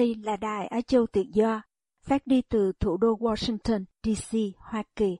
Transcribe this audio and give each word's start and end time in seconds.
Đây 0.00 0.16
là 0.22 0.36
đài 0.36 0.66
Á 0.66 0.80
Châu 0.80 1.06
Tự 1.06 1.24
Do, 1.32 1.62
phát 2.02 2.26
đi 2.26 2.42
từ 2.48 2.72
thủ 2.80 2.96
đô 2.96 3.16
Washington, 3.16 3.84
D.C., 4.02 4.36
Hoa 4.56 4.82
Kỳ. 4.96 5.16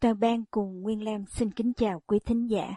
Toàn 0.00 0.20
ban 0.20 0.44
cùng 0.50 0.82
Nguyên 0.82 1.04
Lam 1.04 1.24
xin 1.26 1.50
kính 1.50 1.72
chào 1.72 2.02
quý 2.06 2.18
thính 2.26 2.46
giả. 2.50 2.74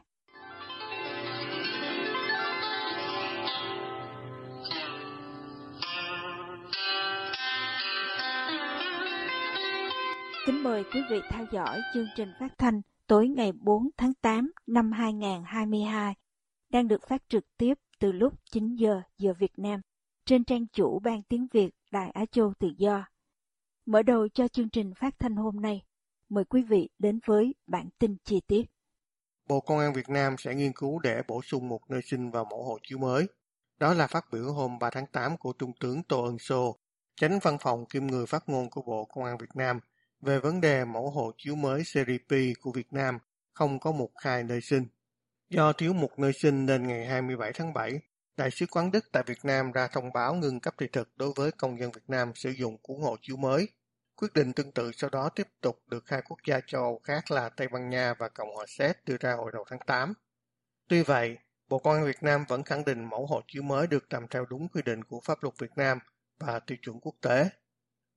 Kính 10.45 10.63
mời 10.63 10.83
quý 10.93 11.01
vị 11.09 11.19
theo 11.31 11.45
dõi 11.51 11.79
chương 11.93 12.07
trình 12.15 12.29
phát 12.39 12.57
thanh 12.57 12.81
tối 13.07 13.27
ngày 13.27 13.51
4 13.51 13.89
tháng 13.97 14.13
8 14.21 14.51
năm 14.67 14.91
2022, 14.91 16.15
đang 16.69 16.87
được 16.87 17.07
phát 17.07 17.21
trực 17.29 17.43
tiếp 17.57 17.73
từ 17.99 18.11
lúc 18.11 18.33
9 18.51 18.75
giờ 18.75 19.01
giờ 19.17 19.33
Việt 19.39 19.59
Nam 19.59 19.81
trên 20.29 20.43
trang 20.43 20.67
chủ 20.67 20.99
Ban 20.99 21.23
Tiếng 21.23 21.47
Việt 21.51 21.69
Đài 21.91 22.09
Á 22.09 22.25
Châu 22.31 22.53
Tự 22.59 22.67
Do. 22.77 23.05
Mở 23.85 24.03
đầu 24.03 24.27
cho 24.33 24.47
chương 24.47 24.69
trình 24.69 24.93
phát 24.93 25.15
thanh 25.19 25.35
hôm 25.35 25.61
nay, 25.61 25.85
mời 26.29 26.43
quý 26.45 26.63
vị 26.63 26.89
đến 26.99 27.19
với 27.25 27.55
bản 27.67 27.89
tin 27.99 28.17
chi 28.23 28.41
tiết. 28.47 28.63
Bộ 29.47 29.59
Công 29.59 29.79
an 29.79 29.93
Việt 29.93 30.09
Nam 30.09 30.35
sẽ 30.37 30.55
nghiên 30.55 30.73
cứu 30.73 30.99
để 30.99 31.21
bổ 31.27 31.41
sung 31.41 31.69
một 31.69 31.79
nơi 31.89 32.01
sinh 32.01 32.31
vào 32.31 32.45
mẫu 32.45 32.63
hộ 32.63 32.77
chiếu 32.83 32.97
mới. 32.97 33.27
Đó 33.77 33.93
là 33.93 34.07
phát 34.07 34.25
biểu 34.31 34.53
hôm 34.53 34.79
3 34.79 34.89
tháng 34.89 35.05
8 35.05 35.37
của 35.37 35.53
Trung 35.53 35.71
tướng 35.79 36.03
Tô 36.03 36.23
Ân 36.23 36.39
Sô, 36.39 36.79
tránh 37.15 37.39
văn 37.41 37.57
phòng 37.61 37.85
kiêm 37.85 38.07
người 38.07 38.25
phát 38.25 38.49
ngôn 38.49 38.69
của 38.69 38.81
Bộ 38.81 39.05
Công 39.05 39.23
an 39.23 39.37
Việt 39.37 39.55
Nam 39.55 39.79
về 40.21 40.39
vấn 40.39 40.61
đề 40.61 40.85
mẫu 40.85 41.09
hộ 41.09 41.31
chiếu 41.37 41.55
mới 41.55 41.83
series 41.83 42.21
P 42.21 42.61
của 42.61 42.71
Việt 42.71 42.93
Nam 42.93 43.17
không 43.53 43.79
có 43.79 43.91
một 43.91 44.09
khai 44.23 44.43
nơi 44.43 44.61
sinh. 44.61 44.85
Do 45.49 45.73
thiếu 45.73 45.93
một 45.93 46.19
nơi 46.19 46.33
sinh 46.33 46.65
nên 46.65 46.87
ngày 46.87 47.05
27 47.05 47.51
tháng 47.53 47.73
7, 47.73 47.99
Đại 48.39 48.51
sứ 48.51 48.65
quán 48.71 48.91
Đức 48.91 49.11
tại 49.11 49.23
Việt 49.27 49.45
Nam 49.45 49.71
ra 49.71 49.87
thông 49.87 50.13
báo 50.13 50.33
ngừng 50.33 50.59
cấp 50.59 50.73
thị 50.77 50.87
thực 50.93 51.17
đối 51.17 51.33
với 51.35 51.51
công 51.51 51.79
dân 51.79 51.91
Việt 51.91 52.03
Nam 52.07 52.31
sử 52.35 52.49
dụng 52.49 52.77
cuốn 52.77 53.01
hộ 53.01 53.17
chiếu 53.21 53.37
mới. 53.37 53.67
Quyết 54.15 54.33
định 54.33 54.53
tương 54.53 54.71
tự 54.71 54.91
sau 54.91 55.09
đó 55.09 55.29
tiếp 55.29 55.47
tục 55.61 55.79
được 55.87 56.09
hai 56.09 56.21
quốc 56.29 56.39
gia 56.47 56.59
châu 56.67 56.81
Âu 56.81 56.99
khác 57.03 57.31
là 57.31 57.49
Tây 57.49 57.67
Ban 57.67 57.89
Nha 57.89 58.13
và 58.13 58.29
Cộng 58.29 58.55
hòa 58.55 58.65
Séc 58.67 59.05
đưa 59.05 59.17
ra 59.19 59.33
hồi 59.33 59.51
đầu 59.53 59.65
tháng 59.69 59.79
8. 59.87 60.13
Tuy 60.87 61.03
vậy, 61.03 61.37
Bộ 61.67 61.79
Công 61.79 61.93
an 61.93 62.05
Việt 62.05 62.23
Nam 62.23 62.45
vẫn 62.47 62.63
khẳng 62.63 62.85
định 62.85 63.03
mẫu 63.03 63.25
hộ 63.25 63.41
chiếu 63.47 63.63
mới 63.63 63.87
được 63.87 64.13
làm 64.13 64.27
theo 64.27 64.45
đúng 64.45 64.67
quy 64.67 64.81
định 64.81 65.03
của 65.03 65.21
pháp 65.25 65.43
luật 65.43 65.55
Việt 65.59 65.71
Nam 65.75 65.99
và 66.39 66.59
tiêu 66.59 66.77
chuẩn 66.81 66.99
quốc 66.99 67.15
tế. 67.21 67.49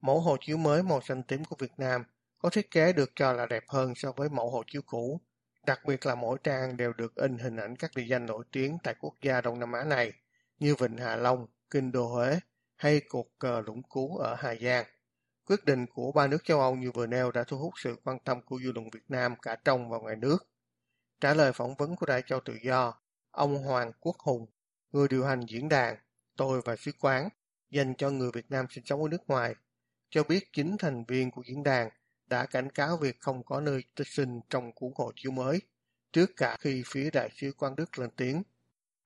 Mẫu 0.01 0.21
hộ 0.21 0.37
chiếu 0.41 0.57
mới 0.57 0.83
màu 0.83 1.01
xanh 1.01 1.23
tím 1.23 1.45
của 1.45 1.57
Việt 1.59 1.73
Nam 1.77 2.05
có 2.39 2.51
thiết 2.51 2.71
kế 2.71 2.93
được 2.93 3.11
cho 3.17 3.33
là 3.33 3.47
đẹp 3.47 3.65
hơn 3.69 3.95
so 3.97 4.13
với 4.13 4.29
mẫu 4.29 4.51
hộ 4.51 4.63
chiếu 4.67 4.83
cũ 4.87 5.21
Đặc 5.67 5.81
biệt 5.87 6.07
là 6.07 6.15
mỗi 6.15 6.39
trang 6.45 6.77
đều 6.77 6.93
được 6.93 7.15
in 7.15 7.39
hình 7.39 7.57
ảnh 7.57 7.77
các 7.77 7.91
địa 7.97 8.05
danh 8.09 8.27
nổi 8.27 8.45
tiếng 8.53 8.79
tại 8.83 8.95
quốc 9.01 9.15
gia 9.23 9.41
Đông 9.41 9.59
Nam 9.59 9.73
Á 9.73 9.85
này, 9.85 10.13
như 10.59 10.75
Vịnh 10.75 10.97
Hạ 10.97 11.17
Long, 11.17 11.47
Kinh 11.71 11.93
Đô 11.93 12.09
Huế 12.09 12.41
hay 12.77 13.01
cột 13.09 13.27
cờ 13.39 13.63
Lũng 13.67 13.83
Cú 13.83 14.17
ở 14.17 14.35
Hà 14.39 14.55
Giang. 14.55 14.87
Quyết 15.47 15.65
định 15.65 15.87
của 15.87 16.13
ba 16.13 16.27
nước 16.27 16.45
châu 16.45 16.61
Âu 16.61 16.77
như 16.77 16.91
vừa 16.91 17.07
nêu 17.07 17.33
đã 17.33 17.45
thu 17.45 17.59
hút 17.59 17.73
sự 17.77 17.97
quan 18.05 18.19
tâm 18.19 18.43
của 18.43 18.59
dư 18.65 18.73
luận 18.73 18.91
Việt 18.91 19.05
Nam 19.09 19.35
cả 19.43 19.57
trong 19.65 19.91
và 19.91 19.99
ngoài 19.99 20.17
nước. 20.17 20.39
Trả 21.21 21.35
lời 21.35 21.53
phỏng 21.53 21.75
vấn 21.75 21.97
của 21.97 22.07
Đại 22.07 22.23
Châu 22.27 22.41
Tự 22.41 22.55
Do, 22.63 22.95
ông 23.31 23.65
Hoàng 23.65 23.93
Quốc 24.01 24.17
Hùng, 24.19 24.47
người 24.91 25.09
điều 25.09 25.25
hành 25.25 25.41
diễn 25.49 25.69
đàn 25.69 25.97
Tôi 26.37 26.61
và 26.65 26.77
Sứ 26.77 26.93
quán 27.01 27.29
dành 27.71 27.95
cho 27.99 28.11
người 28.11 28.31
Việt 28.35 28.51
Nam 28.51 28.67
sinh 28.71 28.85
sống 28.85 29.03
ở 29.03 29.09
nước 29.09 29.23
ngoài, 29.27 29.55
cho 30.11 30.25
biết 30.25 30.49
chính 30.53 30.77
thành 30.79 31.05
viên 31.09 31.31
của 31.31 31.43
diễn 31.47 31.63
đàn 31.63 31.89
đã 32.31 32.47
cảnh 32.51 32.69
cáo 32.75 32.99
việc 33.03 33.17
không 33.21 33.45
có 33.45 33.61
nơi 33.61 33.85
tích 33.97 34.07
sinh 34.07 34.41
trong 34.51 34.73
cuốn 34.75 34.91
hộ 34.97 35.13
chiếu 35.17 35.33
mới, 35.33 35.59
trước 36.13 36.31
cả 36.37 36.57
khi 36.61 36.83
phía 36.87 37.11
đại 37.13 37.31
sứ 37.35 37.53
quán 37.59 37.73
Đức 37.77 37.99
lên 37.99 38.11
tiếng. 38.17 38.43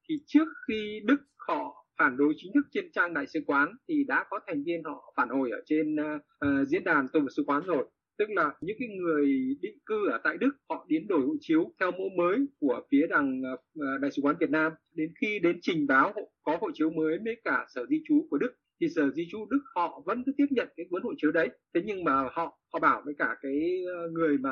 Thì 0.09 0.15
trước 0.27 0.49
khi 0.69 1.01
Đức 1.05 1.19
họ 1.37 1.87
phản 1.99 2.17
đối 2.17 2.35
chính 2.37 2.53
thức 2.55 2.67
trên 2.73 2.93
trang 2.93 3.15
đại 3.15 3.27
sứ 3.27 3.41
quán 3.47 3.73
thì 3.89 4.05
đã 4.09 4.25
có 4.31 4.41
thành 4.47 4.63
viên 4.65 4.85
họ 4.85 5.15
phản 5.17 5.29
hồi 5.29 5.51
ở 5.51 5.63
trên 5.67 5.97
uh, 5.97 6.69
diễn 6.69 6.85
đàn 6.85 7.09
tổng 7.13 7.31
sứ 7.37 7.43
quán 7.47 7.63
rồi 7.67 7.87
tức 8.19 8.31
là 8.31 8.55
những 8.61 8.77
cái 8.79 8.89
người 8.89 9.27
định 9.61 9.79
cư 9.87 10.11
ở 10.11 10.21
tại 10.25 10.37
Đức 10.41 10.51
họ 10.69 10.87
đến 10.89 11.07
đổi 11.09 11.21
hộ 11.21 11.35
chiếu 11.41 11.73
theo 11.81 11.91
mẫu 11.91 12.09
mới 12.17 12.47
của 12.61 12.81
phía 12.91 13.07
đằng 13.11 13.43
ờ, 13.81 13.99
đại 14.01 14.11
sứ 14.11 14.23
quán 14.23 14.37
Việt 14.41 14.51
Nam 14.51 14.73
đến 14.95 15.15
khi 15.21 15.39
đến 15.39 15.59
trình 15.63 15.87
báo 15.87 16.15
có 16.43 16.59
hộ 16.61 16.71
chiếu 16.75 16.91
mới 16.91 17.19
với 17.25 17.37
cả 17.45 17.67
sở 17.75 17.87
di 17.87 18.03
trú 18.09 18.27
của 18.31 18.39
Đức 18.39 18.53
thì 18.81 18.87
sở 18.97 19.11
di 19.11 19.29
trú 19.31 19.47
Đức 19.51 19.61
họ 19.75 20.03
vẫn 20.07 20.23
cứ 20.27 20.33
tiếp 20.37 20.47
nhận 20.51 20.69
cái 20.77 20.87
cuốn 20.91 21.03
hộ 21.03 21.13
chiếu 21.17 21.33
đấy. 21.33 21.49
Thế 21.75 21.81
nhưng 21.85 22.05
mà 22.05 22.13
họ 22.33 22.59
họ 22.73 22.79
bảo 22.83 23.03
với 23.05 23.15
cả 23.19 23.37
cái 23.43 23.85
ờ, 23.87 24.09
người 24.09 24.39
mà 24.39 24.51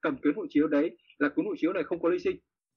cầm 0.00 0.16
cuốn 0.22 0.34
hộ 0.36 0.46
chiếu 0.50 0.68
đấy 0.68 0.96
là 1.18 1.28
cuốn 1.36 1.46
hộ 1.46 1.52
chiếu 1.58 1.72
này 1.72 1.82
không 1.86 2.02
có 2.02 2.08
lý 2.08 2.18
sinh. 2.18 2.36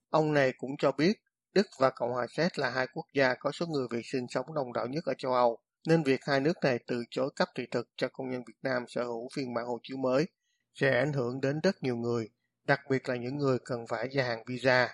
Ông 0.09 0.33
này 0.33 0.53
cũng 0.57 0.77
cho 0.77 0.91
biết 0.91 1.13
Đức 1.53 1.67
và 1.79 1.89
Cộng 1.89 2.11
hòa 2.11 2.27
Séc 2.29 2.59
là 2.59 2.69
hai 2.69 2.87
quốc 2.93 3.05
gia 3.13 3.33
có 3.33 3.51
số 3.51 3.65
người 3.65 3.87
Việt 3.91 4.01
sinh 4.03 4.25
sống 4.29 4.45
đông 4.55 4.73
đảo 4.73 4.87
nhất 4.87 5.03
ở 5.05 5.13
châu 5.17 5.33
Âu, 5.33 5.59
nên 5.87 6.03
việc 6.03 6.19
hai 6.27 6.39
nước 6.39 6.57
này 6.63 6.79
từ 6.87 7.03
chối 7.11 7.29
cấp 7.35 7.47
thị 7.55 7.65
thực 7.71 7.89
cho 7.97 8.07
công 8.13 8.29
nhân 8.29 8.43
Việt 8.47 8.57
Nam 8.63 8.83
sở 8.87 9.03
hữu 9.03 9.27
phiên 9.35 9.53
bản 9.53 9.65
hộ 9.65 9.79
chiếu 9.83 9.97
mới 9.97 10.25
sẽ 10.73 10.99
ảnh 10.99 11.13
hưởng 11.13 11.41
đến 11.41 11.59
rất 11.63 11.83
nhiều 11.83 11.95
người, 11.95 12.29
đặc 12.67 12.79
biệt 12.89 13.09
là 13.09 13.15
những 13.15 13.37
người 13.37 13.57
cần 13.65 13.87
phải 13.89 14.09
gia 14.11 14.23
hạn 14.23 14.43
visa. 14.47 14.89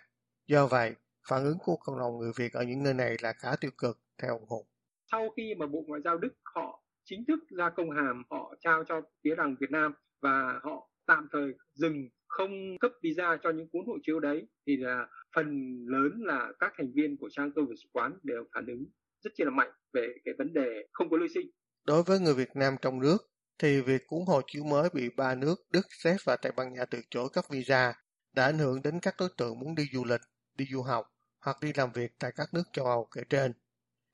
Do 0.48 0.68
vậy, 0.68 0.96
phản 1.30 1.44
ứng 1.44 1.58
của 1.60 1.76
cộng 1.76 2.00
đồng 2.00 2.18
người 2.18 2.32
Việt 2.36 2.54
ở 2.54 2.64
những 2.64 2.84
nơi 2.84 2.94
này 2.94 3.16
là 3.22 3.34
khá 3.34 3.56
tiêu 3.62 3.72
cực, 3.78 4.00
theo 4.22 4.32
ông 4.32 4.46
Hùng 4.48 4.66
sau 5.12 5.30
khi 5.38 5.56
mà 5.56 5.68
Bộ 5.68 5.84
Ngoại 5.88 6.02
giao 6.02 6.18
Đức 6.18 6.34
họ 6.44 6.84
chính 7.04 7.26
thức 7.28 7.40
ra 7.58 7.70
công 7.70 7.92
hàm 7.92 8.24
họ 8.30 8.56
trao 8.60 8.84
cho 8.88 9.02
phía 9.24 9.36
đảng 9.36 9.56
Việt 9.60 9.72
Nam 9.72 9.94
và 10.22 10.60
họ 10.64 10.90
tạm 11.08 11.28
thời 11.32 11.54
dừng 11.74 12.10
không 12.28 12.78
cấp 12.80 12.92
visa 13.04 13.38
cho 13.44 13.50
những 13.50 13.70
cuốn 13.72 13.82
hộ 13.88 13.98
chiếu 14.04 14.20
đấy 14.20 14.48
thì 14.68 14.78
là 14.78 15.08
phần 15.36 15.78
lớn 15.88 16.12
là 16.18 16.52
các 16.60 16.74
thành 16.78 16.92
viên 16.96 17.18
của 17.18 17.30
trang 17.32 17.52
cơ 17.56 17.62
và 17.62 17.76
sứ 17.84 17.90
quán 17.94 18.20
đều 18.24 18.44
phản 18.54 18.66
ứng 18.68 18.86
rất 19.24 19.32
là 19.38 19.50
mạnh 19.50 19.72
về 19.94 20.16
cái 20.26 20.34
vấn 20.38 20.54
đề 20.54 20.88
không 20.92 21.10
có 21.10 21.18
lưu 21.18 21.28
sinh. 21.34 21.48
Đối 21.88 22.04
với 22.04 22.20
người 22.20 22.34
Việt 22.34 22.56
Nam 22.56 22.76
trong 22.82 23.00
nước 23.00 23.18
thì 23.60 23.82
việc 23.82 24.02
cuốn 24.08 24.20
hộ 24.28 24.42
chiếu 24.48 24.64
mới 24.64 24.90
bị 24.94 25.10
ba 25.18 25.36
nước 25.36 25.56
Đức, 25.72 25.86
Séc 25.90 26.16
và 26.26 26.36
Tây 26.36 26.52
Ban 26.56 26.74
Nha 26.74 26.86
từ 26.86 27.00
chối 27.10 27.30
cấp 27.34 27.46
visa 27.50 27.94
đã 28.34 28.46
ảnh 28.46 28.58
hưởng 28.58 28.82
đến 28.82 29.00
các 29.02 29.16
đối 29.20 29.30
tượng 29.38 29.60
muốn 29.60 29.76
đi 29.76 29.84
du 29.94 30.06
lịch, 30.06 30.22
đi 30.56 30.66
du 30.72 30.82
học 30.82 31.06
hoặc 31.46 31.58
đi 31.62 31.72
làm 31.76 31.90
việc 31.94 32.12
tại 32.20 32.32
các 32.36 32.50
nước 32.54 32.64
châu 32.74 32.86
Âu 32.86 33.08
kể 33.16 33.22
trên. 33.30 33.54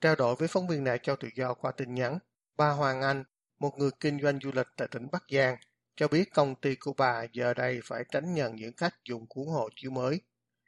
Trao 0.02 0.16
đổi 0.16 0.36
với 0.36 0.48
phóng 0.48 0.68
viên 0.68 0.84
đại 0.84 1.00
cho 1.04 1.16
tự 1.16 1.30
do 1.36 1.54
qua 1.54 1.72
tin 1.72 1.94
nhắn, 1.94 2.20
bà 2.58 2.70
Hoàng 2.70 3.02
Anh, 3.02 3.24
một 3.60 3.78
người 3.78 3.90
kinh 4.00 4.22
doanh 4.22 4.40
du 4.44 4.52
lịch 4.54 4.68
tại 4.78 4.88
tỉnh 4.92 5.08
Bắc 5.12 5.24
Giang, 5.32 5.58
cho 5.96 6.08
biết 6.08 6.34
công 6.34 6.56
ty 6.56 6.76
của 6.76 6.94
bà 6.98 7.24
giờ 7.34 7.54
đây 7.54 7.80
phải 7.84 8.04
tránh 8.12 8.34
nhận 8.34 8.56
những 8.56 8.76
khách 8.78 8.96
dùng 9.10 9.28
cuốn 9.28 9.48
hộ 9.48 9.70
chiếu 9.76 9.92
mới. 9.92 10.22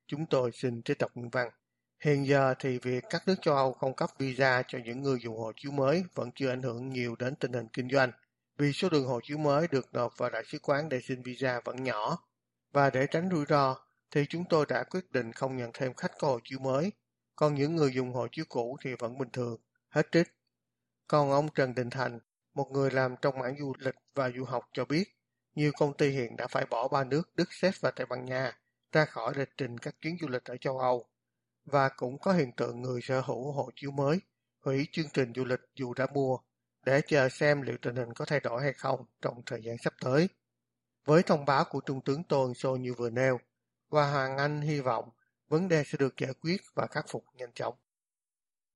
Chúng 0.07 0.25
tôi 0.25 0.51
xin 0.51 0.83
trích 0.83 0.97
đọc 0.97 1.11
nguyên 1.15 1.29
văn. 1.29 1.49
Hiện 2.03 2.27
giờ 2.27 2.53
thì 2.59 2.79
việc 2.79 3.03
các 3.09 3.23
nước 3.27 3.35
châu 3.41 3.55
Âu 3.55 3.73
không 3.73 3.95
cấp 3.95 4.09
visa 4.17 4.63
cho 4.67 4.79
những 4.85 5.01
người 5.01 5.19
dùng 5.23 5.37
hộ 5.37 5.51
chiếu 5.55 5.71
mới 5.71 6.03
vẫn 6.15 6.29
chưa 6.35 6.49
ảnh 6.49 6.61
hưởng 6.61 6.89
nhiều 6.89 7.15
đến 7.15 7.35
tình 7.35 7.53
hình 7.53 7.67
kinh 7.73 7.89
doanh, 7.89 8.11
vì 8.57 8.73
số 8.73 8.89
lượng 8.91 9.05
hộ 9.05 9.19
chiếu 9.23 9.37
mới 9.37 9.67
được 9.71 9.93
nộp 9.93 10.17
vào 10.17 10.29
đại 10.29 10.43
sứ 10.45 10.59
quán 10.59 10.89
để 10.89 11.01
xin 11.01 11.21
visa 11.21 11.61
vẫn 11.65 11.83
nhỏ. 11.83 12.17
Và 12.73 12.89
để 12.89 13.07
tránh 13.07 13.29
rủi 13.31 13.45
ro, 13.49 13.75
thì 14.11 14.25
chúng 14.29 14.43
tôi 14.49 14.65
đã 14.69 14.83
quyết 14.83 15.11
định 15.11 15.33
không 15.33 15.57
nhận 15.57 15.71
thêm 15.73 15.93
khách 15.93 16.11
có 16.19 16.27
hộ 16.27 16.39
chiếu 16.43 16.59
mới, 16.59 16.91
còn 17.43 17.55
những 17.55 17.75
người 17.75 17.93
dùng 17.93 18.13
hộ 18.13 18.27
chiếu 18.31 18.45
cũ 18.49 18.77
thì 18.81 18.95
vẫn 18.99 19.17
bình 19.17 19.29
thường, 19.29 19.57
hết 19.89 20.07
trích. 20.11 20.27
Còn 21.07 21.31
ông 21.31 21.49
Trần 21.55 21.75
Đình 21.75 21.89
Thành, 21.89 22.19
một 22.53 22.71
người 22.71 22.91
làm 22.91 23.15
trong 23.21 23.39
mảng 23.39 23.55
du 23.59 23.73
lịch 23.79 23.95
và 24.15 24.31
du 24.37 24.43
học 24.43 24.69
cho 24.73 24.85
biết, 24.85 25.03
nhiều 25.55 25.71
công 25.77 25.97
ty 25.97 26.09
hiện 26.09 26.35
đã 26.35 26.47
phải 26.47 26.65
bỏ 26.65 26.87
ba 26.87 27.03
nước 27.03 27.35
Đức, 27.35 27.53
Séc 27.53 27.73
và 27.81 27.91
Tây 27.91 28.05
Ban 28.05 28.25
Nha 28.25 28.57
ra 28.91 29.05
khỏi 29.05 29.33
lịch 29.35 29.49
trình 29.57 29.77
các 29.77 29.95
chuyến 30.01 30.17
du 30.21 30.27
lịch 30.27 30.43
ở 30.43 30.57
châu 30.57 30.79
Âu. 30.79 31.09
Và 31.65 31.89
cũng 31.89 32.19
có 32.19 32.33
hiện 32.33 32.51
tượng 32.51 32.81
người 32.81 33.01
sở 33.01 33.21
hữu 33.21 33.51
hộ 33.51 33.69
chiếu 33.75 33.91
mới 33.91 34.21
hủy 34.65 34.87
chương 34.91 35.09
trình 35.13 35.33
du 35.35 35.45
lịch 35.45 35.61
dù 35.75 35.93
đã 35.93 36.07
mua 36.13 36.37
để 36.85 37.01
chờ 37.07 37.29
xem 37.29 37.61
liệu 37.61 37.77
tình 37.81 37.95
hình 37.95 38.13
có 38.13 38.25
thay 38.25 38.39
đổi 38.39 38.61
hay 38.61 38.73
không 38.73 39.05
trong 39.21 39.41
thời 39.45 39.63
gian 39.63 39.75
sắp 39.83 39.93
tới. 40.01 40.29
Với 41.05 41.23
thông 41.23 41.45
báo 41.45 41.65
của 41.69 41.79
Trung 41.85 42.01
tướng 42.01 42.23
Tô 42.23 42.43
Ân 42.43 42.53
Sô 42.53 42.75
như 42.75 42.93
vừa 42.93 43.09
nêu, 43.09 43.39
và 43.89 44.11
Hoàng 44.11 44.37
Anh 44.37 44.61
hy 44.61 44.79
vọng 44.79 45.09
vấn 45.49 45.67
đề 45.67 45.83
sẽ 45.85 45.97
được 45.97 46.17
giải 46.17 46.33
quyết 46.41 46.61
và 46.75 46.87
khắc 46.87 47.05
phục 47.09 47.25
nhanh 47.37 47.51
chóng. 47.53 47.75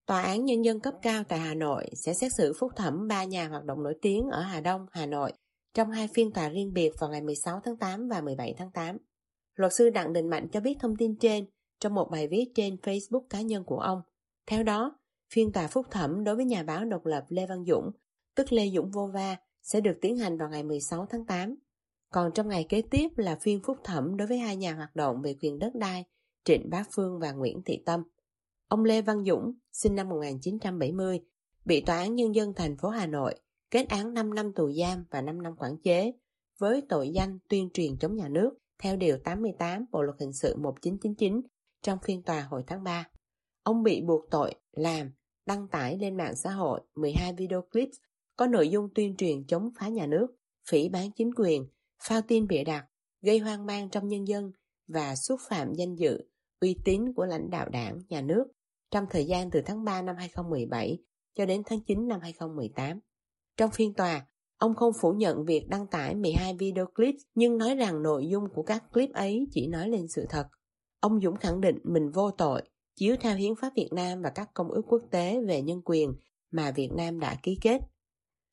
Tòa 0.05 0.21
án 0.21 0.45
Nhân 0.45 0.65
dân 0.65 0.79
cấp 0.79 0.93
cao 1.01 1.23
tại 1.23 1.39
Hà 1.39 1.53
Nội 1.53 1.85
sẽ 1.93 2.13
xét 2.13 2.31
xử 2.37 2.53
phúc 2.59 2.71
thẩm 2.75 3.07
ba 3.07 3.23
nhà 3.23 3.47
hoạt 3.47 3.63
động 3.63 3.83
nổi 3.83 3.95
tiếng 4.01 4.29
ở 4.29 4.41
Hà 4.41 4.61
Đông, 4.61 4.85
Hà 4.91 5.05
Nội 5.05 5.33
trong 5.73 5.91
hai 5.91 6.07
phiên 6.07 6.31
tòa 6.31 6.49
riêng 6.49 6.73
biệt 6.73 6.91
vào 6.99 7.09
ngày 7.09 7.21
16 7.21 7.61
tháng 7.63 7.77
8 7.77 8.07
và 8.07 8.21
17 8.21 8.53
tháng 8.57 8.71
8. 8.71 8.97
Luật 9.55 9.73
sư 9.73 9.89
Đặng 9.89 10.13
Đình 10.13 10.29
Mạnh 10.29 10.47
cho 10.51 10.59
biết 10.59 10.75
thông 10.79 10.95
tin 10.95 11.15
trên 11.19 11.45
trong 11.79 11.93
một 11.93 12.09
bài 12.11 12.27
viết 12.27 12.45
trên 12.55 12.75
Facebook 12.75 13.21
cá 13.29 13.41
nhân 13.41 13.63
của 13.63 13.79
ông. 13.79 14.01
Theo 14.47 14.63
đó, 14.63 14.99
phiên 15.33 15.51
tòa 15.51 15.67
phúc 15.67 15.85
thẩm 15.91 16.23
đối 16.23 16.35
với 16.35 16.45
nhà 16.45 16.63
báo 16.63 16.85
độc 16.85 17.05
lập 17.05 17.25
Lê 17.29 17.45
Văn 17.45 17.65
Dũng, 17.65 17.91
tức 18.35 18.51
Lê 18.51 18.69
Dũng 18.75 18.91
Vô 18.91 19.09
Va, 19.13 19.35
sẽ 19.63 19.81
được 19.81 19.97
tiến 20.01 20.17
hành 20.17 20.37
vào 20.37 20.49
ngày 20.49 20.63
16 20.63 21.05
tháng 21.09 21.25
8. 21.25 21.55
Còn 22.13 22.31
trong 22.33 22.47
ngày 22.47 22.65
kế 22.69 22.81
tiếp 22.81 23.07
là 23.15 23.37
phiên 23.41 23.59
phúc 23.63 23.77
thẩm 23.83 24.17
đối 24.17 24.27
với 24.27 24.37
hai 24.37 24.55
nhà 24.55 24.73
hoạt 24.73 24.95
động 24.95 25.21
về 25.21 25.35
quyền 25.41 25.59
đất 25.59 25.75
đai 25.75 26.05
Trịnh 26.47 26.69
Bá 26.69 26.83
Phương 26.91 27.19
và 27.19 27.31
Nguyễn 27.31 27.61
Thị 27.65 27.83
Tâm. 27.85 28.03
Ông 28.67 28.83
Lê 28.83 29.01
Văn 29.01 29.25
Dũng, 29.25 29.53
sinh 29.71 29.95
năm 29.95 30.09
1970, 30.09 31.19
bị 31.65 31.81
Tòa 31.81 31.97
án 31.97 32.15
Nhân 32.15 32.35
dân 32.35 32.53
thành 32.55 32.77
phố 32.77 32.89
Hà 32.89 33.05
Nội 33.05 33.35
kết 33.71 33.89
án 33.89 34.13
5 34.13 34.33
năm 34.33 34.53
tù 34.53 34.71
giam 34.71 35.05
và 35.11 35.21
5 35.21 35.41
năm 35.41 35.55
quản 35.57 35.77
chế 35.83 36.11
với 36.59 36.81
tội 36.89 37.09
danh 37.09 37.39
tuyên 37.49 37.69
truyền 37.73 37.97
chống 37.97 38.15
nhà 38.15 38.27
nước 38.29 38.57
theo 38.79 38.95
Điều 38.95 39.17
88 39.23 39.85
Bộ 39.91 40.01
Luật 40.01 40.15
Hình 40.19 40.33
sự 40.33 40.55
1999 40.55 41.41
trong 41.81 41.99
phiên 42.03 42.23
tòa 42.23 42.41
hồi 42.41 42.63
tháng 42.67 42.83
3. 42.83 43.09
Ông 43.63 43.83
bị 43.83 44.01
buộc 44.01 44.25
tội 44.31 44.55
làm, 44.71 45.11
đăng 45.45 45.67
tải 45.67 45.97
lên 45.97 46.17
mạng 46.17 46.35
xã 46.35 46.51
hội 46.51 46.81
12 46.95 47.33
video 47.33 47.61
clip 47.61 47.89
có 48.35 48.47
nội 48.47 48.69
dung 48.69 48.89
tuyên 48.95 49.15
truyền 49.15 49.47
chống 49.47 49.69
phá 49.79 49.87
nhà 49.87 50.07
nước, 50.07 50.27
phỉ 50.69 50.89
bán 50.89 51.11
chính 51.11 51.31
quyền, 51.35 51.67
phao 52.03 52.21
tin 52.21 52.47
bịa 52.47 52.63
đặt, 52.63 52.85
gây 53.21 53.39
hoang 53.39 53.65
mang 53.65 53.89
trong 53.89 54.07
nhân 54.07 54.27
dân 54.27 54.51
và 54.87 55.15
xúc 55.15 55.39
phạm 55.49 55.73
danh 55.73 55.95
dự, 55.95 56.17
uy 56.61 56.75
tín 56.85 57.13
của 57.13 57.25
lãnh 57.25 57.49
đạo 57.49 57.69
đảng, 57.69 57.99
nhà 58.09 58.21
nước 58.21 58.45
trong 58.91 59.05
thời 59.09 59.25
gian 59.25 59.51
từ 59.51 59.61
tháng 59.65 59.83
3 59.83 60.01
năm 60.01 60.15
2017 60.15 60.97
cho 61.35 61.45
đến 61.45 61.61
tháng 61.65 61.79
9 61.81 62.07
năm 62.07 62.19
2018. 62.21 62.99
Trong 63.57 63.71
phiên 63.71 63.93
tòa, 63.93 64.25
ông 64.57 64.75
không 64.75 64.93
phủ 65.01 65.11
nhận 65.11 65.45
việc 65.45 65.67
đăng 65.69 65.87
tải 65.87 66.15
12 66.15 66.53
video 66.59 66.85
clip 66.85 67.15
nhưng 67.35 67.57
nói 67.57 67.75
rằng 67.75 68.03
nội 68.03 68.27
dung 68.27 68.43
của 68.55 68.63
các 68.63 68.83
clip 68.93 69.09
ấy 69.13 69.47
chỉ 69.51 69.67
nói 69.67 69.89
lên 69.89 70.07
sự 70.07 70.25
thật. 70.29 70.47
Ông 70.99 71.21
Dũng 71.21 71.35
khẳng 71.35 71.61
định 71.61 71.77
mình 71.83 72.11
vô 72.11 72.31
tội, 72.31 72.61
chiếu 72.95 73.15
theo 73.19 73.35
hiến 73.35 73.55
pháp 73.55 73.73
Việt 73.75 73.89
Nam 73.91 74.21
và 74.21 74.29
các 74.29 74.49
công 74.53 74.71
ước 74.71 74.81
quốc 74.87 75.01
tế 75.11 75.41
về 75.47 75.61
nhân 75.61 75.81
quyền 75.85 76.13
mà 76.51 76.71
Việt 76.71 76.89
Nam 76.97 77.19
đã 77.19 77.37
ký 77.43 77.57
kết. 77.61 77.81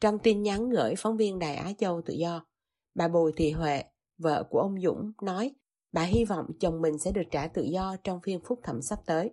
Trong 0.00 0.18
tin 0.18 0.42
nhắn 0.42 0.70
gửi 0.70 0.94
phóng 0.98 1.16
viên 1.16 1.38
Đài 1.38 1.56
Á 1.56 1.72
Châu 1.78 2.02
Tự 2.02 2.14
Do, 2.14 2.46
bà 2.94 3.08
Bùi 3.08 3.32
Thị 3.36 3.50
Huệ, 3.50 3.84
vợ 4.18 4.44
của 4.50 4.58
ông 4.60 4.80
Dũng, 4.80 5.12
nói 5.22 5.54
bà 5.94 6.02
hy 6.02 6.24
vọng 6.24 6.46
chồng 6.60 6.82
mình 6.82 6.98
sẽ 6.98 7.12
được 7.12 7.22
trả 7.30 7.46
tự 7.46 7.62
do 7.62 7.96
trong 8.04 8.20
phiên 8.20 8.40
phúc 8.44 8.60
thẩm 8.62 8.82
sắp 8.82 8.98
tới. 9.06 9.30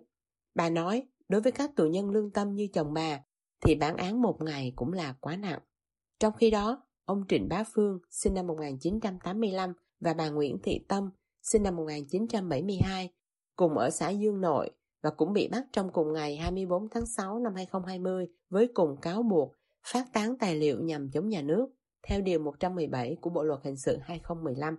Bà 0.54 0.70
nói, 0.70 1.02
đối 1.28 1.40
với 1.40 1.52
các 1.52 1.70
tù 1.76 1.86
nhân 1.86 2.10
lương 2.10 2.30
tâm 2.30 2.54
như 2.54 2.68
chồng 2.72 2.94
bà, 2.94 3.20
thì 3.64 3.74
bản 3.74 3.96
án 3.96 4.22
một 4.22 4.36
ngày 4.40 4.72
cũng 4.76 4.92
là 4.92 5.14
quá 5.20 5.36
nặng. 5.36 5.60
Trong 6.20 6.32
khi 6.32 6.50
đó, 6.50 6.82
ông 7.04 7.24
Trịnh 7.28 7.48
Bá 7.48 7.64
Phương, 7.74 7.98
sinh 8.10 8.34
năm 8.34 8.46
1985, 8.46 9.72
và 10.00 10.14
bà 10.14 10.28
Nguyễn 10.28 10.58
Thị 10.62 10.84
Tâm, 10.88 11.10
sinh 11.42 11.62
năm 11.62 11.76
1972, 11.76 13.12
cùng 13.56 13.78
ở 13.78 13.90
xã 13.90 14.10
Dương 14.10 14.40
Nội 14.40 14.70
và 15.02 15.10
cũng 15.10 15.32
bị 15.32 15.48
bắt 15.48 15.64
trong 15.72 15.92
cùng 15.92 16.12
ngày 16.12 16.36
24 16.36 16.88
tháng 16.88 17.06
6 17.06 17.38
năm 17.38 17.54
2020 17.54 18.26
với 18.50 18.68
cùng 18.74 18.96
cáo 19.02 19.22
buộc 19.22 19.52
phát 19.86 20.06
tán 20.12 20.38
tài 20.38 20.54
liệu 20.54 20.82
nhằm 20.82 21.10
chống 21.10 21.28
nhà 21.28 21.42
nước 21.42 21.68
theo 22.08 22.20
Điều 22.20 22.38
117 22.38 23.16
của 23.20 23.30
Bộ 23.30 23.42
Luật 23.42 23.60
Hình 23.64 23.76
sự 23.76 23.96
2015. 24.02 24.76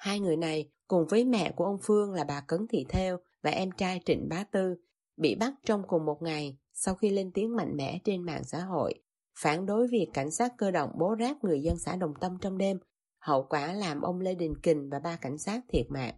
Hai 0.00 0.20
người 0.20 0.36
này 0.36 0.70
cùng 0.88 1.06
với 1.06 1.24
mẹ 1.24 1.52
của 1.56 1.64
ông 1.64 1.78
Phương 1.82 2.12
là 2.12 2.24
bà 2.24 2.40
Cấn 2.40 2.66
Thị 2.68 2.86
Theo 2.88 3.18
và 3.42 3.50
em 3.50 3.70
trai 3.70 4.00
Trịnh 4.04 4.28
Bá 4.28 4.44
Tư 4.44 4.74
bị 5.16 5.34
bắt 5.34 5.54
trong 5.64 5.82
cùng 5.88 6.04
một 6.04 6.22
ngày 6.22 6.58
sau 6.72 6.94
khi 6.94 7.10
lên 7.10 7.30
tiếng 7.34 7.56
mạnh 7.56 7.76
mẽ 7.76 7.98
trên 8.04 8.22
mạng 8.22 8.44
xã 8.44 8.58
hội 8.60 8.94
phản 9.38 9.66
đối 9.66 9.88
việc 9.88 10.06
cảnh 10.14 10.30
sát 10.30 10.52
cơ 10.58 10.70
động 10.70 10.90
bố 10.98 11.16
ráp 11.20 11.44
người 11.44 11.62
dân 11.62 11.78
xã 11.78 11.96
Đồng 11.96 12.14
Tâm 12.20 12.38
trong 12.40 12.58
đêm, 12.58 12.78
hậu 13.18 13.42
quả 13.42 13.72
làm 13.72 14.00
ông 14.00 14.20
Lê 14.20 14.34
Đình 14.34 14.54
Kình 14.62 14.90
và 14.90 14.98
ba 14.98 15.16
cảnh 15.16 15.38
sát 15.38 15.60
thiệt 15.68 15.86
mạng. 15.88 16.14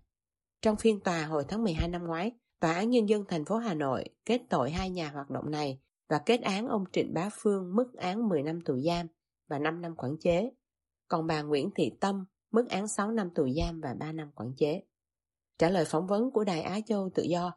Trong 0.62 0.76
phiên 0.76 1.00
tòa 1.00 1.24
hồi 1.24 1.44
tháng 1.48 1.64
12 1.64 1.88
năm 1.88 2.04
ngoái, 2.04 2.32
Tòa 2.60 2.72
án 2.72 2.90
Nhân 2.90 3.08
dân 3.08 3.24
thành 3.28 3.44
phố 3.44 3.56
Hà 3.56 3.74
Nội 3.74 4.04
kết 4.24 4.40
tội 4.50 4.70
hai 4.70 4.90
nhà 4.90 5.10
hoạt 5.10 5.30
động 5.30 5.50
này 5.50 5.80
và 6.08 6.18
kết 6.26 6.42
án 6.42 6.68
ông 6.68 6.84
Trịnh 6.92 7.14
Bá 7.14 7.30
Phương 7.32 7.76
mức 7.76 7.94
án 7.94 8.28
10 8.28 8.42
năm 8.42 8.60
tù 8.60 8.78
giam 8.78 9.06
và 9.48 9.58
5 9.58 9.80
năm 9.80 9.96
quản 9.96 10.16
chế. 10.20 10.50
Còn 11.08 11.26
bà 11.26 11.42
Nguyễn 11.42 11.70
Thị 11.74 11.90
Tâm 12.00 12.24
mức 12.52 12.64
án 12.70 12.88
6 12.88 13.10
năm 13.10 13.30
tù 13.34 13.48
giam 13.56 13.80
và 13.80 13.94
3 14.00 14.12
năm 14.12 14.30
quản 14.34 14.52
chế. 14.56 14.82
Trả 15.58 15.68
lời 15.68 15.84
phỏng 15.84 16.06
vấn 16.06 16.30
của 16.30 16.44
Đài 16.44 16.62
Á 16.62 16.78
Châu 16.86 17.10
Tự 17.14 17.22
Do, 17.22 17.52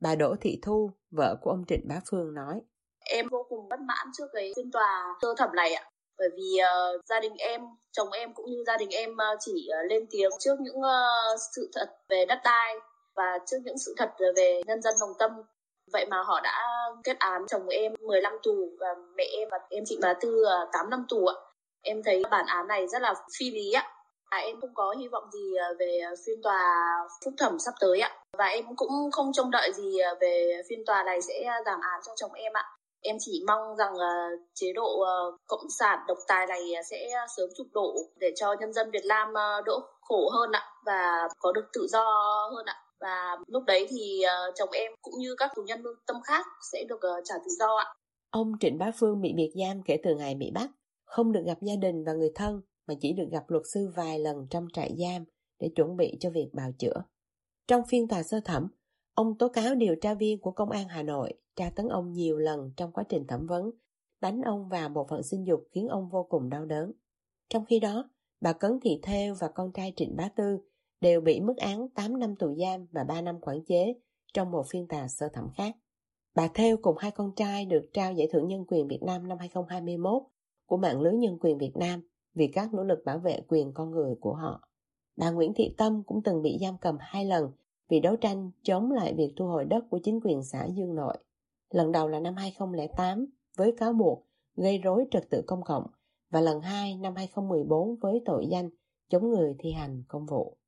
bà 0.00 0.14
Đỗ 0.14 0.34
Thị 0.40 0.58
Thu, 0.62 0.90
vợ 1.10 1.36
của 1.42 1.50
ông 1.50 1.64
Trịnh 1.68 1.88
Bá 1.88 2.00
Phương 2.10 2.34
nói 2.34 2.60
Em 3.04 3.28
vô 3.28 3.46
cùng 3.48 3.68
bất 3.68 3.80
mãn 3.80 4.06
trước 4.18 4.26
cái 4.32 4.52
phiên 4.56 4.70
tòa 4.70 5.14
sơ 5.22 5.34
thẩm 5.38 5.50
này 5.54 5.74
ạ. 5.74 5.90
Bởi 6.18 6.28
vì 6.36 6.60
uh, 6.96 7.04
gia 7.06 7.20
đình 7.20 7.34
em, 7.38 7.60
chồng 7.92 8.10
em 8.10 8.34
cũng 8.34 8.50
như 8.50 8.64
gia 8.66 8.76
đình 8.76 8.90
em 8.90 9.10
uh, 9.12 9.38
chỉ 9.40 9.68
uh, 9.68 9.90
lên 9.90 10.06
tiếng 10.10 10.30
trước 10.38 10.60
những 10.60 10.76
uh, 10.76 11.40
sự 11.56 11.70
thật 11.74 11.96
về 12.08 12.26
đất 12.28 12.38
đai 12.44 12.74
và 13.16 13.38
trước 13.46 13.56
những 13.64 13.78
sự 13.78 13.94
thật 13.96 14.10
về 14.36 14.62
nhân 14.66 14.82
dân 14.82 14.94
đồng 15.00 15.12
tâm 15.18 15.30
Vậy 15.92 16.06
mà 16.10 16.22
họ 16.22 16.40
đã 16.40 16.64
kết 17.04 17.18
án 17.18 17.46
chồng 17.48 17.68
em 17.68 17.92
15 18.00 18.32
tù 18.42 18.76
và 18.80 18.86
mẹ 19.16 19.24
em 19.38 19.48
và 19.50 19.58
em 19.70 19.84
chị 19.86 19.98
bà 20.02 20.14
Tư 20.20 20.44
8 20.72 20.90
năm 20.90 21.06
tù 21.08 21.26
ạ. 21.26 21.34
Em 21.82 22.02
thấy 22.04 22.22
bản 22.30 22.46
án 22.46 22.66
này 22.66 22.88
rất 22.88 23.02
là 23.02 23.14
phi 23.38 23.50
lý 23.50 23.72
ạ. 23.72 23.97
À, 24.28 24.38
em 24.38 24.60
không 24.60 24.74
có 24.74 24.94
hy 24.98 25.08
vọng 25.08 25.24
gì 25.32 25.54
à, 25.56 25.68
về 25.78 26.00
phiên 26.26 26.42
tòa 26.42 26.62
phúc 27.24 27.34
thẩm 27.38 27.58
sắp 27.58 27.74
tới 27.80 28.00
ạ. 28.00 28.10
Và 28.38 28.44
em 28.44 28.64
cũng 28.76 29.10
không 29.12 29.32
trông 29.32 29.50
đợi 29.50 29.72
gì 29.74 29.98
à, 29.98 30.14
về 30.20 30.62
phiên 30.68 30.84
tòa 30.86 31.02
này 31.02 31.22
sẽ 31.22 31.50
giảm 31.66 31.80
án 31.80 32.00
cho 32.06 32.12
chồng 32.16 32.32
em 32.32 32.52
ạ. 32.52 32.64
Em 33.02 33.16
chỉ 33.20 33.44
mong 33.46 33.76
rằng 33.76 33.94
uh, 33.94 34.40
chế 34.54 34.72
độ 34.74 35.00
uh, 35.00 35.34
cộng 35.46 35.70
sản 35.78 35.98
độc 36.08 36.18
tài 36.28 36.46
này 36.46 36.60
sẽ 36.90 37.08
sớm 37.36 37.48
sụp 37.58 37.66
đổ 37.72 37.94
để 38.16 38.32
cho 38.36 38.54
nhân 38.60 38.72
dân 38.72 38.90
Việt 38.90 39.04
Nam 39.08 39.28
uh, 39.28 39.64
đỡ 39.66 39.80
khổ 40.00 40.30
hơn 40.30 40.52
ạ 40.52 40.62
và 40.86 41.28
có 41.38 41.52
được 41.52 41.64
tự 41.72 41.86
do 41.90 42.04
hơn 42.56 42.66
ạ 42.66 42.76
và 43.00 43.36
lúc 43.46 43.62
đấy 43.66 43.86
thì 43.90 44.22
uh, 44.24 44.54
chồng 44.54 44.70
em 44.72 44.92
cũng 45.02 45.14
như 45.18 45.34
các 45.38 45.50
tù 45.56 45.62
nhân 45.62 45.82
lương 45.82 45.98
tâm 46.06 46.16
khác 46.24 46.46
sẽ 46.72 46.84
được 46.88 47.00
uh, 47.18 47.24
trả 47.24 47.34
tự 47.38 47.50
do 47.58 47.76
ạ. 47.76 47.94
Ông 48.30 48.52
Trịnh 48.60 48.78
Bá 48.78 48.90
Phương 49.00 49.20
bị 49.20 49.32
biệt 49.36 49.50
giam 49.54 49.82
kể 49.86 49.96
từ 50.04 50.14
ngày 50.14 50.34
bị 50.34 50.50
bắt, 50.54 50.68
không 51.04 51.32
được 51.32 51.42
gặp 51.46 51.58
gia 51.60 51.74
đình 51.80 52.04
và 52.06 52.12
người 52.12 52.32
thân 52.34 52.60
mà 52.88 52.94
chỉ 53.00 53.12
được 53.12 53.28
gặp 53.30 53.44
luật 53.48 53.62
sư 53.72 53.92
vài 53.96 54.18
lần 54.18 54.46
trong 54.50 54.66
trại 54.72 54.96
giam 54.96 55.24
để 55.60 55.70
chuẩn 55.76 55.96
bị 55.96 56.16
cho 56.20 56.30
việc 56.30 56.48
bào 56.52 56.72
chữa. 56.78 57.02
Trong 57.66 57.82
phiên 57.88 58.08
tòa 58.08 58.22
sơ 58.22 58.40
thẩm, 58.44 58.68
ông 59.14 59.38
tố 59.38 59.48
cáo 59.48 59.74
điều 59.74 59.96
tra 60.00 60.14
viên 60.14 60.40
của 60.40 60.50
Công 60.50 60.70
an 60.70 60.88
Hà 60.88 61.02
Nội 61.02 61.34
tra 61.56 61.70
tấn 61.70 61.88
ông 61.88 62.12
nhiều 62.12 62.38
lần 62.38 62.72
trong 62.76 62.92
quá 62.92 63.04
trình 63.08 63.26
thẩm 63.26 63.46
vấn, 63.46 63.70
đánh 64.20 64.42
ông 64.42 64.68
vào 64.68 64.88
bộ 64.88 65.06
phận 65.10 65.22
sinh 65.22 65.46
dục 65.46 65.64
khiến 65.70 65.88
ông 65.88 66.08
vô 66.08 66.26
cùng 66.30 66.48
đau 66.48 66.64
đớn. 66.64 66.92
Trong 67.48 67.64
khi 67.64 67.80
đó, 67.80 68.10
bà 68.40 68.52
Cấn 68.52 68.80
Thị 68.82 69.00
Thêu 69.02 69.34
và 69.40 69.48
con 69.48 69.72
trai 69.72 69.92
Trịnh 69.96 70.16
Bá 70.16 70.28
Tư 70.36 70.58
đều 71.00 71.20
bị 71.20 71.40
mức 71.40 71.56
án 71.56 71.88
8 71.88 72.18
năm 72.18 72.36
tù 72.36 72.54
giam 72.54 72.86
và 72.92 73.04
3 73.04 73.20
năm 73.20 73.40
quản 73.40 73.64
chế 73.64 73.94
trong 74.34 74.50
một 74.50 74.64
phiên 74.70 74.88
tòa 74.88 75.08
sơ 75.08 75.28
thẩm 75.32 75.48
khác. 75.56 75.76
Bà 76.34 76.48
Theo 76.54 76.76
cùng 76.82 76.96
hai 76.98 77.10
con 77.10 77.34
trai 77.36 77.64
được 77.64 77.90
trao 77.92 78.12
giải 78.12 78.28
thưởng 78.32 78.48
nhân 78.48 78.64
quyền 78.68 78.88
Việt 78.88 79.02
Nam 79.02 79.28
năm 79.28 79.38
2021 79.38 80.22
của 80.66 80.76
mạng 80.76 81.00
lưới 81.00 81.12
nhân 81.12 81.38
quyền 81.40 81.58
Việt 81.58 81.72
Nam 81.74 82.08
vì 82.34 82.46
các 82.46 82.74
nỗ 82.74 82.84
lực 82.84 82.98
bảo 83.04 83.18
vệ 83.18 83.40
quyền 83.48 83.72
con 83.72 83.90
người 83.90 84.14
của 84.20 84.34
họ. 84.34 84.68
Bà 85.16 85.30
Nguyễn 85.30 85.52
Thị 85.56 85.74
Tâm 85.78 86.02
cũng 86.06 86.22
từng 86.22 86.42
bị 86.42 86.58
giam 86.60 86.78
cầm 86.78 86.96
hai 87.00 87.24
lần 87.24 87.50
vì 87.88 88.00
đấu 88.00 88.16
tranh 88.16 88.50
chống 88.62 88.92
lại 88.92 89.14
việc 89.14 89.32
thu 89.36 89.46
hồi 89.46 89.64
đất 89.64 89.84
của 89.90 90.00
chính 90.04 90.20
quyền 90.24 90.42
xã 90.42 90.66
Dương 90.66 90.94
Nội. 90.94 91.18
Lần 91.70 91.92
đầu 91.92 92.08
là 92.08 92.20
năm 92.20 92.34
2008 92.36 93.26
với 93.56 93.74
cáo 93.78 93.92
buộc 93.92 94.26
gây 94.56 94.78
rối 94.78 95.04
trật 95.10 95.30
tự 95.30 95.42
công 95.46 95.62
cộng, 95.64 95.86
và 96.30 96.40
lần 96.40 96.60
hai 96.60 96.96
năm 96.96 97.14
2014 97.16 97.96
với 98.00 98.22
tội 98.26 98.46
danh 98.50 98.70
chống 99.10 99.30
người 99.30 99.54
thi 99.58 99.72
hành 99.72 100.02
công 100.08 100.26
vụ. 100.26 100.58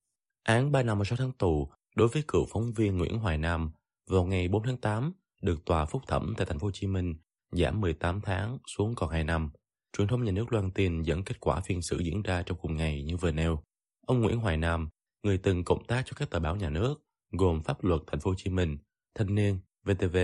Án 0.43 0.73
3 0.73 0.83
năm 0.83 1.05
6 1.05 1.17
tháng 1.17 1.33
tù 1.38 1.69
đối 1.97 2.09
với 2.09 2.23
cựu 2.29 2.45
phóng 2.49 2.73
viên 2.76 2.99
Nguyễn 2.99 3.19
Hoài 3.19 3.38
Nam 3.38 3.73
vào 4.07 4.25
ngày 4.25 4.49
4 4.49 4.62
tháng 4.62 4.76
8 4.76 5.12
được 5.43 5.64
tòa 5.64 5.85
phúc 5.85 6.02
thẩm 6.07 6.35
tại 6.37 6.47
thành 6.47 6.59
phố 6.59 6.67
Hồ 6.67 6.71
Chí 6.71 6.87
Minh 6.87 7.14
giảm 7.52 7.81
18 7.81 8.21
tháng 8.21 8.59
xuống 8.67 8.95
còn 8.97 9.11
2 9.11 9.25
năm. 9.25 9.50
Truyền 9.97 10.09
thông 10.09 10.25
nhà 10.25 10.33
nước 10.33 10.53
loan 10.53 10.71
tin 10.71 11.03
dẫn 11.03 11.25
kết 11.25 11.41
quả 11.41 11.61
phiên 11.61 11.83
xử 11.83 11.99
diễn 11.99 12.23
ra 12.23 12.43
trong 12.43 12.59
cùng 12.59 12.77
ngày 12.77 13.03
như 13.03 13.17
vừa 13.17 13.31
nêu. 13.33 13.63
Ông 14.07 14.21
Nguyễn 14.21 14.39
Hoài 14.39 14.57
Nam, 14.57 14.89
người 15.23 15.39
từng 15.39 15.65
cộng 15.65 15.85
tác 15.85 16.03
cho 16.07 16.13
các 16.17 16.31
tờ 16.31 16.39
báo 16.39 16.57
nhà 16.57 16.71
nước 16.71 16.95
gồm 17.33 17.63
Pháp 17.63 17.85
luật 17.85 18.01
thành 18.07 18.21
phố 18.21 18.31
Hồ 18.31 18.35
Chí 18.39 18.51
Minh, 18.51 18.79
Thanh 19.15 19.35
niên, 19.35 19.59
VTV 19.85 20.17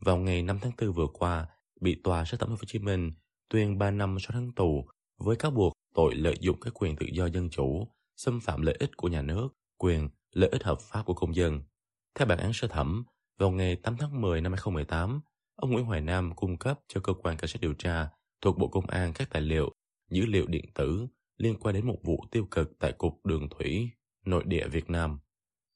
vào 0.00 0.16
ngày 0.16 0.42
5 0.42 0.58
tháng 0.62 0.72
4 0.80 0.92
vừa 0.92 1.06
qua 1.06 1.46
bị 1.80 2.00
tòa 2.04 2.24
sơ 2.24 2.36
thẩm 2.36 2.48
thành 2.48 2.56
phố 2.56 2.60
Hồ 2.60 2.66
Chí 2.66 2.78
Minh 2.78 3.12
tuyên 3.48 3.78
3 3.78 3.90
năm 3.90 4.18
6 4.20 4.30
tháng 4.32 4.52
tù 4.52 4.88
với 5.18 5.36
cáo 5.36 5.50
buộc 5.50 5.72
tội 5.94 6.14
lợi 6.14 6.36
dụng 6.40 6.60
các 6.60 6.74
quyền 6.74 6.96
tự 6.96 7.06
do 7.12 7.26
dân 7.26 7.50
chủ 7.50 7.88
xâm 8.16 8.40
phạm 8.40 8.62
lợi 8.62 8.76
ích 8.78 8.96
của 8.96 9.08
nhà 9.08 9.22
nước, 9.22 9.48
quyền, 9.78 10.08
lợi 10.32 10.50
ích 10.50 10.62
hợp 10.62 10.80
pháp 10.80 11.02
của 11.06 11.14
công 11.14 11.34
dân. 11.34 11.62
Theo 12.14 12.26
bản 12.26 12.38
án 12.38 12.52
sơ 12.52 12.68
thẩm, 12.68 13.04
vào 13.38 13.50
ngày 13.50 13.76
8 13.76 13.96
tháng 13.96 14.20
10 14.20 14.40
năm 14.40 14.52
2018, 14.52 15.20
ông 15.56 15.70
Nguyễn 15.70 15.84
Hoài 15.84 16.00
Nam 16.00 16.34
cung 16.36 16.56
cấp 16.56 16.80
cho 16.88 17.00
cơ 17.00 17.12
quan 17.12 17.36
cảnh 17.36 17.48
sát 17.48 17.60
điều 17.60 17.74
tra 17.74 18.08
thuộc 18.42 18.58
Bộ 18.58 18.68
Công 18.68 18.86
an 18.86 19.12
các 19.14 19.30
tài 19.30 19.42
liệu, 19.42 19.72
dữ 20.10 20.26
liệu 20.26 20.46
điện 20.46 20.64
tử 20.74 21.06
liên 21.36 21.58
quan 21.60 21.74
đến 21.74 21.86
một 21.86 21.98
vụ 22.02 22.24
tiêu 22.30 22.46
cực 22.50 22.78
tại 22.78 22.92
Cục 22.92 23.26
Đường 23.26 23.48
Thủy, 23.48 23.90
nội 24.24 24.44
địa 24.46 24.68
Việt 24.68 24.90
Nam. 24.90 25.18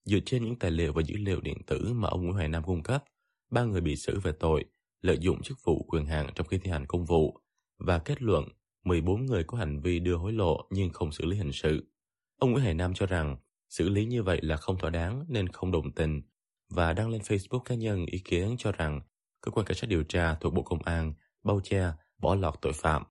Dựa 0.04 0.18
trên 0.26 0.44
những 0.44 0.58
tài 0.58 0.70
liệu 0.70 0.92
và 0.92 1.02
dữ 1.02 1.16
liệu 1.16 1.40
điện 1.40 1.58
tử 1.66 1.92
mà 1.92 2.08
ông 2.08 2.22
Nguyễn 2.22 2.34
Hoài 2.34 2.48
Nam 2.48 2.62
cung 2.62 2.82
cấp, 2.82 3.04
ba 3.50 3.64
người 3.64 3.80
bị 3.80 3.96
xử 3.96 4.20
về 4.20 4.32
tội 4.32 4.64
lợi 5.02 5.18
dụng 5.20 5.42
chức 5.42 5.58
vụ 5.64 5.82
quyền 5.88 6.06
hạn 6.06 6.30
trong 6.34 6.46
khi 6.46 6.58
thi 6.58 6.70
hành 6.70 6.86
công 6.86 7.04
vụ 7.04 7.40
và 7.78 7.98
kết 7.98 8.22
luận 8.22 8.48
14 8.84 9.26
người 9.26 9.44
có 9.44 9.58
hành 9.58 9.80
vi 9.80 9.98
đưa 9.98 10.16
hối 10.16 10.32
lộ 10.32 10.68
nhưng 10.70 10.90
không 10.90 11.12
xử 11.12 11.24
lý 11.24 11.36
hình 11.36 11.52
sự. 11.52 11.90
Ông 12.38 12.52
Nguyễn 12.52 12.64
Hải 12.64 12.74
Nam 12.74 12.94
cho 12.94 13.06
rằng 13.06 13.36
xử 13.68 13.88
lý 13.88 14.04
như 14.04 14.22
vậy 14.22 14.40
là 14.42 14.56
không 14.56 14.78
thỏa 14.78 14.90
đáng 14.90 15.24
nên 15.28 15.48
không 15.48 15.72
đồng 15.72 15.92
tình 15.92 16.22
và 16.70 16.92
đăng 16.92 17.08
lên 17.10 17.20
Facebook 17.20 17.58
cá 17.58 17.74
nhân 17.74 18.06
ý 18.06 18.18
kiến 18.18 18.54
cho 18.58 18.72
rằng 18.72 19.00
cơ 19.40 19.50
quan 19.50 19.66
cảnh 19.66 19.76
sát 19.76 19.86
điều 19.86 20.02
tra 20.02 20.34
thuộc 20.34 20.54
Bộ 20.54 20.62
Công 20.62 20.82
an 20.82 21.12
bao 21.44 21.60
che, 21.64 21.92
bỏ 22.18 22.34
lọt 22.34 22.54
tội 22.62 22.72
phạm. 22.72 23.02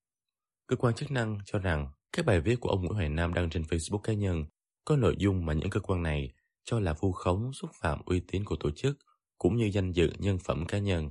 Cơ 0.66 0.76
quan 0.76 0.94
chức 0.94 1.10
năng 1.10 1.38
cho 1.44 1.58
rằng 1.58 1.88
các 2.12 2.26
bài 2.26 2.40
viết 2.40 2.60
của 2.60 2.68
ông 2.68 2.80
Nguyễn 2.80 2.94
Hoài 2.94 3.08
Nam 3.08 3.34
đăng 3.34 3.50
trên 3.50 3.62
Facebook 3.62 3.98
cá 3.98 4.12
nhân 4.12 4.44
có 4.84 4.96
nội 4.96 5.16
dung 5.18 5.46
mà 5.46 5.52
những 5.52 5.70
cơ 5.70 5.80
quan 5.80 6.02
này 6.02 6.32
cho 6.64 6.80
là 6.80 6.92
vu 6.92 7.12
khống 7.12 7.52
xúc 7.52 7.70
phạm 7.80 8.00
uy 8.04 8.20
tín 8.20 8.44
của 8.44 8.56
tổ 8.56 8.70
chức 8.70 8.98
cũng 9.38 9.56
như 9.56 9.70
danh 9.72 9.92
dự 9.92 10.12
nhân 10.18 10.38
phẩm 10.38 10.66
cá 10.66 10.78
nhân. 10.78 11.08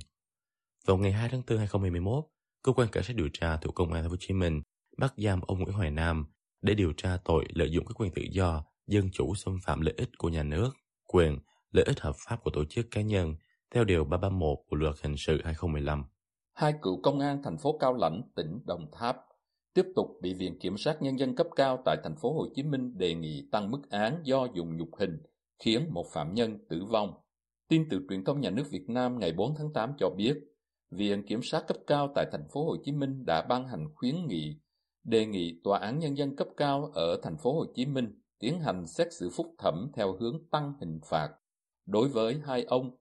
Vào 0.86 0.96
ngày 0.96 1.12
2 1.12 1.28
tháng 1.28 1.42
4 1.48 1.58
2021, 1.58 2.24
cơ 2.62 2.72
quan 2.72 2.88
cảnh 2.92 3.04
sát 3.04 3.16
điều 3.16 3.28
tra 3.32 3.56
thuộc 3.56 3.74
công 3.74 3.92
an 3.92 4.02
Thành 4.02 4.10
phố 4.10 4.12
Hồ 4.12 4.16
Chí 4.20 4.34
Minh 4.34 4.62
bắt 4.98 5.14
giam 5.16 5.40
ông 5.40 5.58
Nguyễn 5.58 5.74
Hoài 5.74 5.90
Nam 5.90 6.26
để 6.62 6.74
điều 6.74 6.92
tra 6.92 7.18
tội 7.24 7.46
lợi 7.48 7.70
dụng 7.70 7.86
các 7.86 7.94
quyền 8.00 8.12
tự 8.12 8.22
do, 8.30 8.64
dân 8.86 9.10
chủ 9.10 9.34
xâm 9.34 9.58
phạm 9.62 9.80
lợi 9.80 9.94
ích 9.96 10.10
của 10.18 10.28
nhà 10.28 10.42
nước, 10.42 10.70
quyền, 11.06 11.38
lợi 11.72 11.84
ích 11.84 12.00
hợp 12.00 12.16
pháp 12.18 12.36
của 12.44 12.50
tổ 12.50 12.64
chức 12.64 12.86
cá 12.90 13.00
nhân 13.00 13.36
theo 13.74 13.84
điều 13.84 14.04
331 14.04 14.58
của 14.68 14.76
Luật 14.76 14.94
hình 15.02 15.16
sự 15.16 15.40
2015. 15.44 16.04
Hai 16.56 16.74
cựu 16.82 17.00
công 17.02 17.20
an 17.20 17.42
thành 17.42 17.58
phố 17.58 17.78
Cao 17.78 17.94
Lãnh, 17.94 18.22
tỉnh 18.34 18.60
Đồng 18.66 18.86
Tháp 18.92 19.16
tiếp 19.74 19.86
tục 19.96 20.06
bị 20.22 20.34
Viện 20.34 20.58
Kiểm 20.58 20.76
sát 20.78 21.02
Nhân 21.02 21.18
dân 21.18 21.34
cấp 21.34 21.46
cao 21.56 21.82
tại 21.84 21.96
thành 22.04 22.16
phố 22.16 22.32
Hồ 22.32 22.46
Chí 22.54 22.62
Minh 22.62 22.98
đề 22.98 23.14
nghị 23.14 23.48
tăng 23.52 23.70
mức 23.70 23.90
án 23.90 24.20
do 24.24 24.46
dùng 24.54 24.76
nhục 24.76 24.88
hình, 24.98 25.22
khiến 25.58 25.88
một 25.90 26.06
phạm 26.12 26.34
nhân 26.34 26.58
tử 26.68 26.84
vong. 26.84 27.14
Tin 27.68 27.86
từ 27.90 28.00
truyền 28.08 28.24
thông 28.24 28.40
nhà 28.40 28.50
nước 28.50 28.62
Việt 28.70 28.88
Nam 28.88 29.18
ngày 29.18 29.32
4 29.32 29.54
tháng 29.58 29.72
8 29.72 29.92
cho 29.98 30.10
biết, 30.10 30.34
Viện 30.90 31.26
Kiểm 31.26 31.40
sát 31.42 31.64
cấp 31.66 31.76
cao 31.86 32.12
tại 32.14 32.26
thành 32.32 32.48
phố 32.52 32.64
Hồ 32.64 32.76
Chí 32.84 32.92
Minh 32.92 33.24
đã 33.26 33.42
ban 33.48 33.68
hành 33.68 33.88
khuyến 33.94 34.26
nghị 34.26 34.60
đề 35.04 35.26
nghị 35.26 35.60
Tòa 35.64 35.78
án 35.78 35.98
Nhân 35.98 36.16
dân 36.16 36.36
cấp 36.36 36.48
cao 36.56 36.90
ở 36.94 37.20
thành 37.22 37.36
phố 37.36 37.52
Hồ 37.52 37.64
Chí 37.74 37.86
Minh 37.86 38.20
tiến 38.38 38.60
hành 38.60 38.86
xét 38.86 39.12
xử 39.12 39.30
phúc 39.30 39.46
thẩm 39.58 39.90
theo 39.94 40.16
hướng 40.20 40.48
tăng 40.50 40.72
hình 40.80 41.00
phạt 41.10 41.28
đối 41.86 42.08
với 42.08 42.40
hai 42.44 42.64
ông 42.64 42.96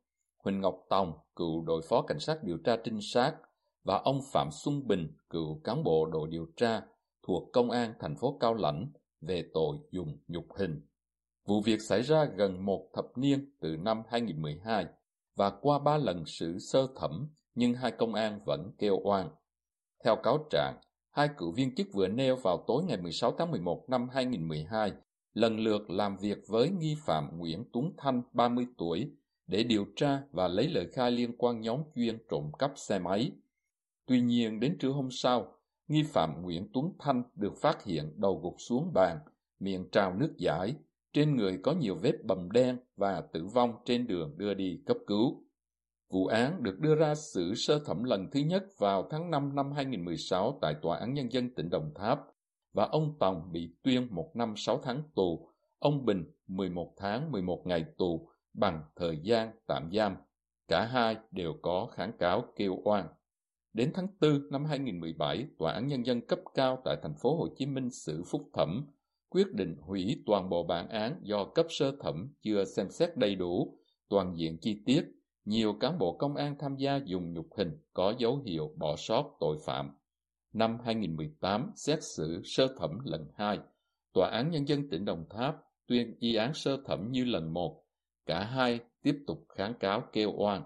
Huỳnh 0.46 0.62
Ngọc 0.62 0.86
Tòng, 0.90 1.14
cựu 1.36 1.62
đội 1.62 1.82
phó 1.82 2.02
cảnh 2.02 2.20
sát 2.20 2.44
điều 2.44 2.58
tra 2.58 2.78
trinh 2.84 3.00
sát 3.02 3.36
và 3.84 3.98
ông 3.98 4.22
Phạm 4.32 4.50
Xuân 4.52 4.88
Bình, 4.88 5.18
cựu 5.30 5.62
cán 5.64 5.84
bộ 5.84 6.06
đội 6.06 6.28
điều 6.30 6.48
tra 6.58 6.82
thuộc 7.28 7.50
Công 7.54 7.72
an 7.72 7.94
thành 8.00 8.16
phố 8.16 8.38
Cao 8.40 8.54
Lãnh 8.54 8.92
về 9.22 9.50
tội 9.54 9.78
dùng 9.92 10.18
nhục 10.28 10.46
hình. 10.58 10.82
Vụ 11.46 11.62
việc 11.62 11.82
xảy 11.82 12.02
ra 12.02 12.26
gần 12.26 12.66
một 12.66 12.90
thập 12.94 13.06
niên 13.16 13.52
từ 13.60 13.78
năm 13.78 14.04
2012 14.10 14.86
và 15.36 15.50
qua 15.50 15.80
ba 15.80 15.98
lần 15.98 16.26
xử 16.26 16.60
sơ 16.60 16.88
thẩm 16.96 17.30
nhưng 17.56 17.74
hai 17.74 17.92
công 17.92 18.14
an 18.14 18.40
vẫn 18.46 18.72
kêu 18.78 19.00
oan. 19.04 19.30
Theo 20.04 20.16
cáo 20.16 20.48
trạng, 20.50 20.80
hai 21.12 21.30
cựu 21.38 21.52
viên 21.52 21.76
chức 21.76 21.88
vừa 21.94 22.08
nêu 22.08 22.36
vào 22.36 22.64
tối 22.68 22.84
ngày 22.84 22.98
16 22.98 23.32
tháng 23.38 23.52
11 23.52 23.86
năm 23.90 24.10
2012 24.10 24.92
lần 25.34 25.60
lượt 25.60 25.90
làm 25.90 26.18
việc 26.18 26.38
với 26.48 26.70
nghi 26.70 26.96
phạm 27.06 27.38
Nguyễn 27.38 27.64
Tuấn 27.74 27.94
Thanh 27.98 28.22
30 28.34 28.68
tuổi 28.78 29.12
để 29.48 29.64
điều 29.64 29.86
tra 29.96 30.22
và 30.32 30.48
lấy 30.48 30.70
lời 30.70 30.88
khai 30.94 31.12
liên 31.12 31.32
quan 31.38 31.62
nhóm 31.62 31.82
chuyên 31.96 32.18
trộm 32.30 32.52
cắp 32.60 32.74
xe 32.76 33.00
máy. 33.00 33.32
Tuy 34.06 34.22
nhiên 34.22 34.60
đến 34.60 34.78
trưa 34.80 34.90
hôm 34.90 35.12
sau, 35.12 35.58
nghi 35.88 36.04
phạm 36.04 36.42
Nguyễn 36.42 36.68
Tuấn 36.74 36.94
Thanh 37.00 37.24
được 37.36 37.58
phát 37.58 37.84
hiện 37.84 38.14
đầu 38.16 38.40
gục 38.44 38.56
xuống 38.58 38.94
bàn, 38.94 39.20
miệng 39.60 39.90
trào 39.92 40.14
nước 40.14 40.34
giải, 40.38 40.74
trên 41.14 41.36
người 41.36 41.60
có 41.64 41.72
nhiều 41.72 41.96
vết 41.96 42.24
bầm 42.24 42.52
đen 42.52 42.78
và 42.96 43.22
tử 43.22 43.46
vong 43.46 43.74
trên 43.86 44.08
đường 44.08 44.38
đưa 44.38 44.54
đi 44.54 44.80
cấp 44.86 44.98
cứu. 45.08 45.44
Vụ 46.10 46.26
án 46.26 46.64
được 46.64 46.80
đưa 46.80 46.96
ra 46.96 47.16
xử 47.16 47.56
sơ 47.56 47.80
thẩm 47.80 48.04
lần 48.04 48.28
thứ 48.32 48.40
nhất 48.40 48.64
vào 48.78 49.08
tháng 49.10 49.32
5 49.32 49.56
năm 49.56 49.72
2016 49.72 50.60
tại 50.62 50.76
Tòa 50.82 50.98
án 50.98 51.14
Nhân 51.14 51.32
dân 51.32 51.50
tỉnh 51.56 51.70
Đồng 51.70 51.92
Tháp 51.96 52.20
và 52.74 52.86
ông 52.86 53.16
Tòng 53.20 53.52
bị 53.52 53.74
tuyên 53.84 54.08
một 54.12 54.32
năm 54.36 54.54
6 54.58 54.80
tháng 54.84 55.04
tù, 55.16 55.50
ông 55.80 56.06
Bình 56.06 56.26
11 56.48 56.94
tháng 56.98 57.32
11 57.32 57.68
ngày 57.68 57.86
tù 57.98 58.30
bằng 58.58 58.84
thời 58.96 59.20
gian 59.24 59.52
tạm 59.68 59.90
giam. 59.94 60.16
Cả 60.68 60.86
hai 60.86 61.18
đều 61.32 61.54
có 61.62 61.88
kháng 61.92 62.12
cáo 62.20 62.44
kêu 62.56 62.82
oan. 62.84 63.08
Đến 63.74 63.92
tháng 63.94 64.08
4 64.22 64.52
năm 64.52 64.66
2017, 64.66 65.46
Tòa 65.58 65.72
án 65.74 65.88
Nhân 65.88 66.06
dân 66.06 66.22
cấp 66.22 66.40
cao 66.54 66.82
tại 66.86 66.98
thành 67.04 67.16
phố 67.22 67.38
Hồ 67.38 67.48
Chí 67.58 67.66
Minh 67.66 67.90
xử 67.90 68.24
phúc 68.24 68.50
thẩm, 68.54 68.86
quyết 69.30 69.54
định 69.54 69.76
hủy 69.82 70.24
toàn 70.26 70.50
bộ 70.50 70.64
bản 70.64 70.90
án 70.90 71.20
do 71.24 71.46
cấp 71.46 71.66
sơ 71.70 71.92
thẩm 72.02 72.34
chưa 72.42 72.66
xem 72.66 72.90
xét 72.90 73.18
đầy 73.18 73.36
đủ, 73.36 73.78
toàn 74.10 74.38
diện 74.38 74.58
chi 74.62 74.84
tiết, 74.86 75.04
nhiều 75.46 75.74
cán 75.74 75.98
bộ 76.00 76.18
công 76.18 76.36
an 76.36 76.56
tham 76.60 76.76
gia 76.76 76.96
dùng 77.06 77.34
nhục 77.34 77.48
hình 77.58 77.72
có 77.94 78.14
dấu 78.18 78.38
hiệu 78.46 78.72
bỏ 78.78 78.96
sót 78.96 79.38
tội 79.40 79.58
phạm. 79.66 79.90
Năm 80.54 80.78
2018, 80.86 81.72
xét 81.76 82.00
xử 82.04 82.42
sơ 82.44 82.68
thẩm 82.80 83.00
lần 83.04 83.28
2, 83.36 83.60
Tòa 84.14 84.30
án 84.30 84.52
Nhân 84.52 84.68
dân 84.68 84.90
tỉnh 84.90 85.06
Đồng 85.06 85.26
Tháp 85.30 85.56
tuyên 85.88 86.16
y 86.20 86.36
án 86.36 86.54
sơ 86.54 86.78
thẩm 86.86 87.12
như 87.12 87.26
lần 87.26 87.54
1, 87.54 87.85
cả 88.26 88.44
hai 88.44 88.80
tiếp 89.02 89.24
tục 89.28 89.46
kháng 89.50 89.74
cáo 89.74 90.04
kêu 90.14 90.34
oan. 90.38 90.62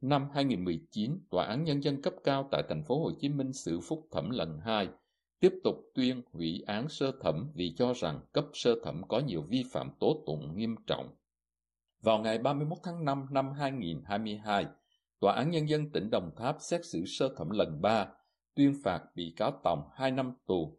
Năm 0.00 0.28
2019, 0.34 1.18
Tòa 1.30 1.44
án 1.44 1.64
Nhân 1.64 1.82
dân 1.82 2.02
cấp 2.02 2.14
cao 2.24 2.48
tại 2.50 2.62
thành 2.68 2.84
phố 2.84 3.02
Hồ 3.04 3.10
Chí 3.20 3.28
Minh 3.28 3.52
xử 3.52 3.80
phúc 3.80 4.08
thẩm 4.10 4.30
lần 4.30 4.60
2, 4.60 4.88
tiếp 5.40 5.52
tục 5.64 5.76
tuyên 5.94 6.22
hủy 6.32 6.62
án 6.66 6.88
sơ 6.88 7.12
thẩm 7.20 7.50
vì 7.54 7.74
cho 7.76 7.92
rằng 7.92 8.20
cấp 8.32 8.44
sơ 8.52 8.74
thẩm 8.84 9.02
có 9.08 9.18
nhiều 9.18 9.42
vi 9.42 9.64
phạm 9.72 9.90
tố 10.00 10.22
tụng 10.26 10.56
nghiêm 10.56 10.76
trọng. 10.86 11.16
Vào 12.02 12.18
ngày 12.18 12.38
31 12.38 12.78
tháng 12.82 13.04
5 13.04 13.26
năm 13.30 13.52
2022, 13.52 14.66
Tòa 15.20 15.34
án 15.34 15.50
Nhân 15.50 15.68
dân 15.68 15.90
tỉnh 15.90 16.10
Đồng 16.10 16.30
Tháp 16.36 16.56
xét 16.60 16.84
xử 16.84 17.04
sơ 17.06 17.34
thẩm 17.36 17.50
lần 17.50 17.82
3, 17.82 18.06
tuyên 18.54 18.74
phạt 18.84 19.02
bị 19.14 19.34
cáo 19.36 19.60
Tòng 19.64 19.88
2 19.94 20.10
năm 20.10 20.32
tù, 20.46 20.78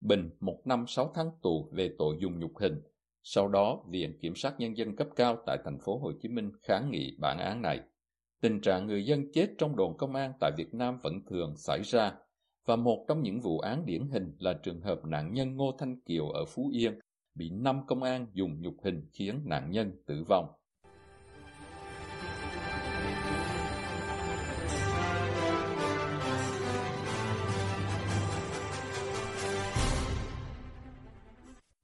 Bình 0.00 0.30
1 0.40 0.60
năm 0.64 0.84
6 0.86 1.12
tháng 1.14 1.30
tù 1.42 1.70
về 1.72 1.94
tội 1.98 2.16
dùng 2.20 2.40
nhục 2.40 2.58
hình. 2.58 2.82
Sau 3.22 3.48
đó, 3.48 3.84
Viện 3.88 4.18
Kiểm 4.20 4.34
sát 4.34 4.54
Nhân 4.58 4.76
dân 4.76 4.96
cấp 4.96 5.08
cao 5.16 5.36
tại 5.46 5.58
thành 5.64 5.78
phố 5.78 5.98
Hồ 5.98 6.12
Chí 6.20 6.28
Minh 6.28 6.50
kháng 6.62 6.90
nghị 6.90 7.16
bản 7.18 7.38
án 7.38 7.62
này. 7.62 7.80
Tình 8.40 8.60
trạng 8.60 8.86
người 8.86 9.06
dân 9.06 9.32
chết 9.32 9.48
trong 9.58 9.76
đồn 9.76 9.96
công 9.96 10.14
an 10.14 10.32
tại 10.40 10.52
Việt 10.56 10.74
Nam 10.74 10.98
vẫn 11.02 11.14
thường 11.30 11.56
xảy 11.56 11.82
ra, 11.82 12.12
và 12.66 12.76
một 12.76 13.04
trong 13.08 13.22
những 13.22 13.40
vụ 13.40 13.58
án 13.58 13.86
điển 13.86 14.08
hình 14.10 14.36
là 14.38 14.52
trường 14.62 14.80
hợp 14.80 15.04
nạn 15.04 15.32
nhân 15.32 15.56
Ngô 15.56 15.76
Thanh 15.78 16.00
Kiều 16.00 16.28
ở 16.28 16.44
Phú 16.44 16.70
Yên 16.74 16.98
bị 17.34 17.50
năm 17.50 17.86
công 17.86 18.02
an 18.02 18.26
dùng 18.32 18.60
nhục 18.60 18.74
hình 18.84 19.08
khiến 19.12 19.40
nạn 19.44 19.70
nhân 19.70 19.92
tử 20.06 20.24
vong. 20.28 20.46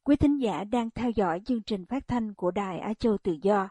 Quý 0.06 0.16
thính 0.16 0.38
giả 0.38 0.64
đang 0.64 0.90
theo 0.90 1.10
dõi 1.10 1.40
chương 1.44 1.62
trình 1.62 1.84
phát 1.86 2.08
thanh 2.08 2.34
của 2.34 2.50
Đài 2.50 2.78
Á 2.78 2.94
Châu 2.94 3.18
Tự 3.18 3.36
Do. 3.42 3.68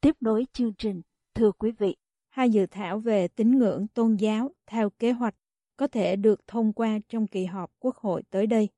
Tiếp 0.00 0.16
nối 0.20 0.46
chương 0.52 0.72
trình, 0.78 1.02
thưa 1.34 1.52
quý 1.52 1.72
vị, 1.78 1.96
hai 2.28 2.50
dự 2.50 2.66
thảo 2.66 2.98
về 2.98 3.28
tín 3.28 3.58
ngưỡng 3.58 3.86
tôn 3.94 4.16
giáo 4.16 4.50
theo 4.66 4.90
kế 4.90 5.12
hoạch 5.12 5.34
có 5.76 5.86
thể 5.86 6.16
được 6.16 6.46
thông 6.46 6.72
qua 6.72 6.98
trong 7.08 7.26
kỳ 7.26 7.44
họp 7.44 7.72
Quốc 7.78 7.96
hội 7.96 8.22
tới 8.30 8.46
đây. 8.46 8.68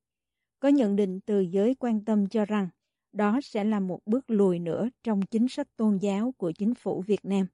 Có 0.60 0.68
nhận 0.68 0.96
định 0.96 1.20
từ 1.20 1.40
giới 1.40 1.74
quan 1.74 2.04
tâm 2.04 2.28
cho 2.28 2.44
rằng 2.44 2.68
đó 3.12 3.40
sẽ 3.42 3.64
là 3.64 3.80
một 3.80 4.00
bước 4.06 4.30
lùi 4.30 4.58
nữa 4.58 4.88
trong 5.02 5.22
chính 5.22 5.48
sách 5.48 5.76
tôn 5.76 5.98
giáo 5.98 6.34
của 6.36 6.52
chính 6.52 6.74
phủ 6.74 7.02
Việt 7.06 7.24
Nam. 7.24 7.46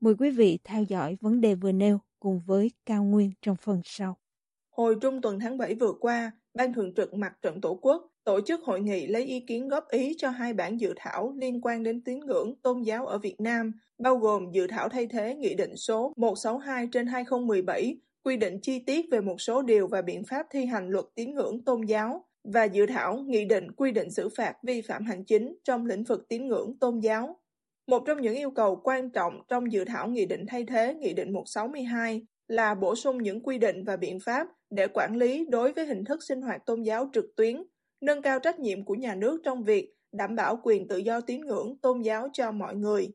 Mời 0.00 0.14
quý 0.18 0.30
vị 0.30 0.58
theo 0.64 0.82
dõi 0.82 1.16
vấn 1.20 1.40
đề 1.40 1.54
vừa 1.54 1.72
nêu 1.72 1.98
cùng 2.20 2.40
với 2.46 2.70
Cao 2.86 3.04
Nguyên 3.04 3.32
trong 3.42 3.56
phần 3.56 3.80
sau. 3.84 4.16
Hồi 4.70 4.96
trung 5.00 5.20
tuần 5.20 5.40
tháng 5.40 5.58
7 5.58 5.74
vừa 5.74 5.92
qua, 6.00 6.32
Ban 6.54 6.72
Thường 6.72 6.94
trực 6.94 7.14
Mặt 7.14 7.42
trận 7.42 7.60
Tổ 7.60 7.78
quốc 7.82 8.11
tổ 8.24 8.40
chức 8.40 8.62
hội 8.62 8.80
nghị 8.80 9.06
lấy 9.06 9.24
ý 9.24 9.40
kiến 9.40 9.68
góp 9.68 9.88
ý 9.88 10.14
cho 10.18 10.30
hai 10.30 10.52
bản 10.52 10.80
dự 10.80 10.92
thảo 10.96 11.34
liên 11.36 11.60
quan 11.60 11.82
đến 11.82 12.00
tín 12.04 12.20
ngưỡng 12.20 12.54
tôn 12.62 12.82
giáo 12.82 13.06
ở 13.06 13.18
Việt 13.18 13.40
Nam, 13.40 13.72
bao 13.98 14.16
gồm 14.16 14.50
dự 14.52 14.66
thảo 14.66 14.88
thay 14.88 15.06
thế 15.06 15.34
Nghị 15.34 15.54
định 15.54 15.76
số 15.76 16.12
162 16.16 16.88
trên 16.92 17.06
2017 17.06 17.96
quy 18.24 18.36
định 18.36 18.58
chi 18.62 18.78
tiết 18.78 19.06
về 19.10 19.20
một 19.20 19.40
số 19.40 19.62
điều 19.62 19.86
và 19.86 20.02
biện 20.02 20.24
pháp 20.24 20.46
thi 20.50 20.64
hành 20.64 20.88
luật 20.88 21.04
tín 21.14 21.34
ngưỡng 21.34 21.64
tôn 21.64 21.80
giáo 21.86 22.24
và 22.44 22.64
dự 22.64 22.86
thảo 22.86 23.16
nghị 23.26 23.44
định 23.44 23.72
quy 23.72 23.92
định 23.92 24.10
xử 24.10 24.28
phạt 24.36 24.54
vi 24.62 24.80
phạm 24.80 25.04
hành 25.04 25.24
chính 25.24 25.54
trong 25.64 25.86
lĩnh 25.86 26.04
vực 26.04 26.28
tín 26.28 26.48
ngưỡng 26.48 26.78
tôn 26.78 26.98
giáo. 26.98 27.36
Một 27.86 28.02
trong 28.06 28.20
những 28.20 28.34
yêu 28.34 28.50
cầu 28.50 28.80
quan 28.84 29.10
trọng 29.10 29.40
trong 29.48 29.72
dự 29.72 29.84
thảo 29.84 30.08
nghị 30.08 30.26
định 30.26 30.44
thay 30.48 30.64
thế 30.64 30.94
Nghị 30.94 31.12
định 31.12 31.32
162 31.32 32.26
là 32.48 32.74
bổ 32.74 32.94
sung 32.94 33.22
những 33.22 33.42
quy 33.42 33.58
định 33.58 33.84
và 33.84 33.96
biện 33.96 34.20
pháp 34.20 34.48
để 34.70 34.86
quản 34.94 35.16
lý 35.16 35.46
đối 35.50 35.72
với 35.72 35.86
hình 35.86 36.04
thức 36.04 36.22
sinh 36.22 36.42
hoạt 36.42 36.66
tôn 36.66 36.82
giáo 36.82 37.10
trực 37.12 37.26
tuyến, 37.36 37.62
nâng 38.02 38.22
cao 38.22 38.38
trách 38.38 38.58
nhiệm 38.58 38.84
của 38.84 38.94
nhà 38.94 39.14
nước 39.14 39.40
trong 39.44 39.62
việc 39.62 39.94
đảm 40.12 40.36
bảo 40.36 40.60
quyền 40.62 40.88
tự 40.88 40.96
do 40.96 41.20
tín 41.20 41.40
ngưỡng 41.40 41.76
tôn 41.82 42.02
giáo 42.02 42.28
cho 42.32 42.52
mọi 42.52 42.74
người. 42.74 43.08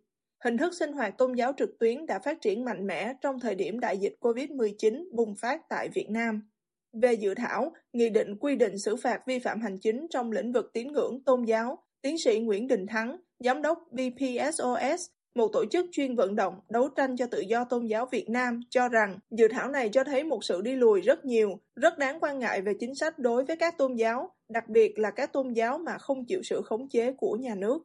Hình 0.43 0.57
thức 0.57 0.73
sinh 0.79 0.93
hoạt 0.93 1.17
tôn 1.17 1.33
giáo 1.33 1.53
trực 1.57 1.79
tuyến 1.79 2.05
đã 2.05 2.19
phát 2.19 2.41
triển 2.41 2.65
mạnh 2.65 2.87
mẽ 2.87 3.13
trong 3.21 3.39
thời 3.39 3.55
điểm 3.55 3.79
đại 3.79 3.97
dịch 3.97 4.15
COVID-19 4.19 5.15
bùng 5.15 5.35
phát 5.35 5.61
tại 5.69 5.89
Việt 5.89 6.09
Nam. 6.09 6.49
Về 6.93 7.13
dự 7.13 7.33
thảo, 7.33 7.73
Nghị 7.93 8.09
định 8.09 8.35
quy 8.39 8.55
định 8.55 8.79
xử 8.79 8.95
phạt 8.95 9.21
vi 9.27 9.39
phạm 9.39 9.61
hành 9.61 9.77
chính 9.79 10.07
trong 10.09 10.31
lĩnh 10.31 10.51
vực 10.51 10.73
tín 10.73 10.91
ngưỡng 10.91 11.23
tôn 11.25 11.43
giáo, 11.43 11.83
tiến 12.01 12.15
sĩ 12.17 12.39
Nguyễn 12.39 12.67
Đình 12.67 12.87
Thắng, 12.87 13.17
Giám 13.39 13.61
đốc 13.61 13.79
BPSOS, 13.91 15.09
một 15.37 15.49
tổ 15.53 15.65
chức 15.65 15.85
chuyên 15.91 16.15
vận 16.15 16.35
động 16.35 16.59
đấu 16.69 16.89
tranh 16.95 17.17
cho 17.17 17.25
tự 17.31 17.39
do 17.39 17.65
tôn 17.69 17.85
giáo 17.85 18.05
Việt 18.05 18.29
Nam, 18.29 18.59
cho 18.69 18.89
rằng 18.89 19.19
dự 19.31 19.47
thảo 19.51 19.71
này 19.71 19.89
cho 19.89 20.03
thấy 20.03 20.23
một 20.23 20.43
sự 20.43 20.61
đi 20.61 20.75
lùi 20.75 21.01
rất 21.01 21.25
nhiều, 21.25 21.59
rất 21.75 21.97
đáng 21.97 22.19
quan 22.21 22.39
ngại 22.39 22.61
về 22.61 22.73
chính 22.79 22.95
sách 22.95 23.19
đối 23.19 23.45
với 23.45 23.55
các 23.59 23.77
tôn 23.77 23.95
giáo, 23.95 24.29
đặc 24.49 24.67
biệt 24.67 24.99
là 24.99 25.11
các 25.11 25.33
tôn 25.33 25.53
giáo 25.53 25.77
mà 25.77 25.97
không 25.97 26.25
chịu 26.25 26.41
sự 26.43 26.61
khống 26.65 26.89
chế 26.89 27.13
của 27.17 27.35
nhà 27.35 27.55
nước. 27.55 27.79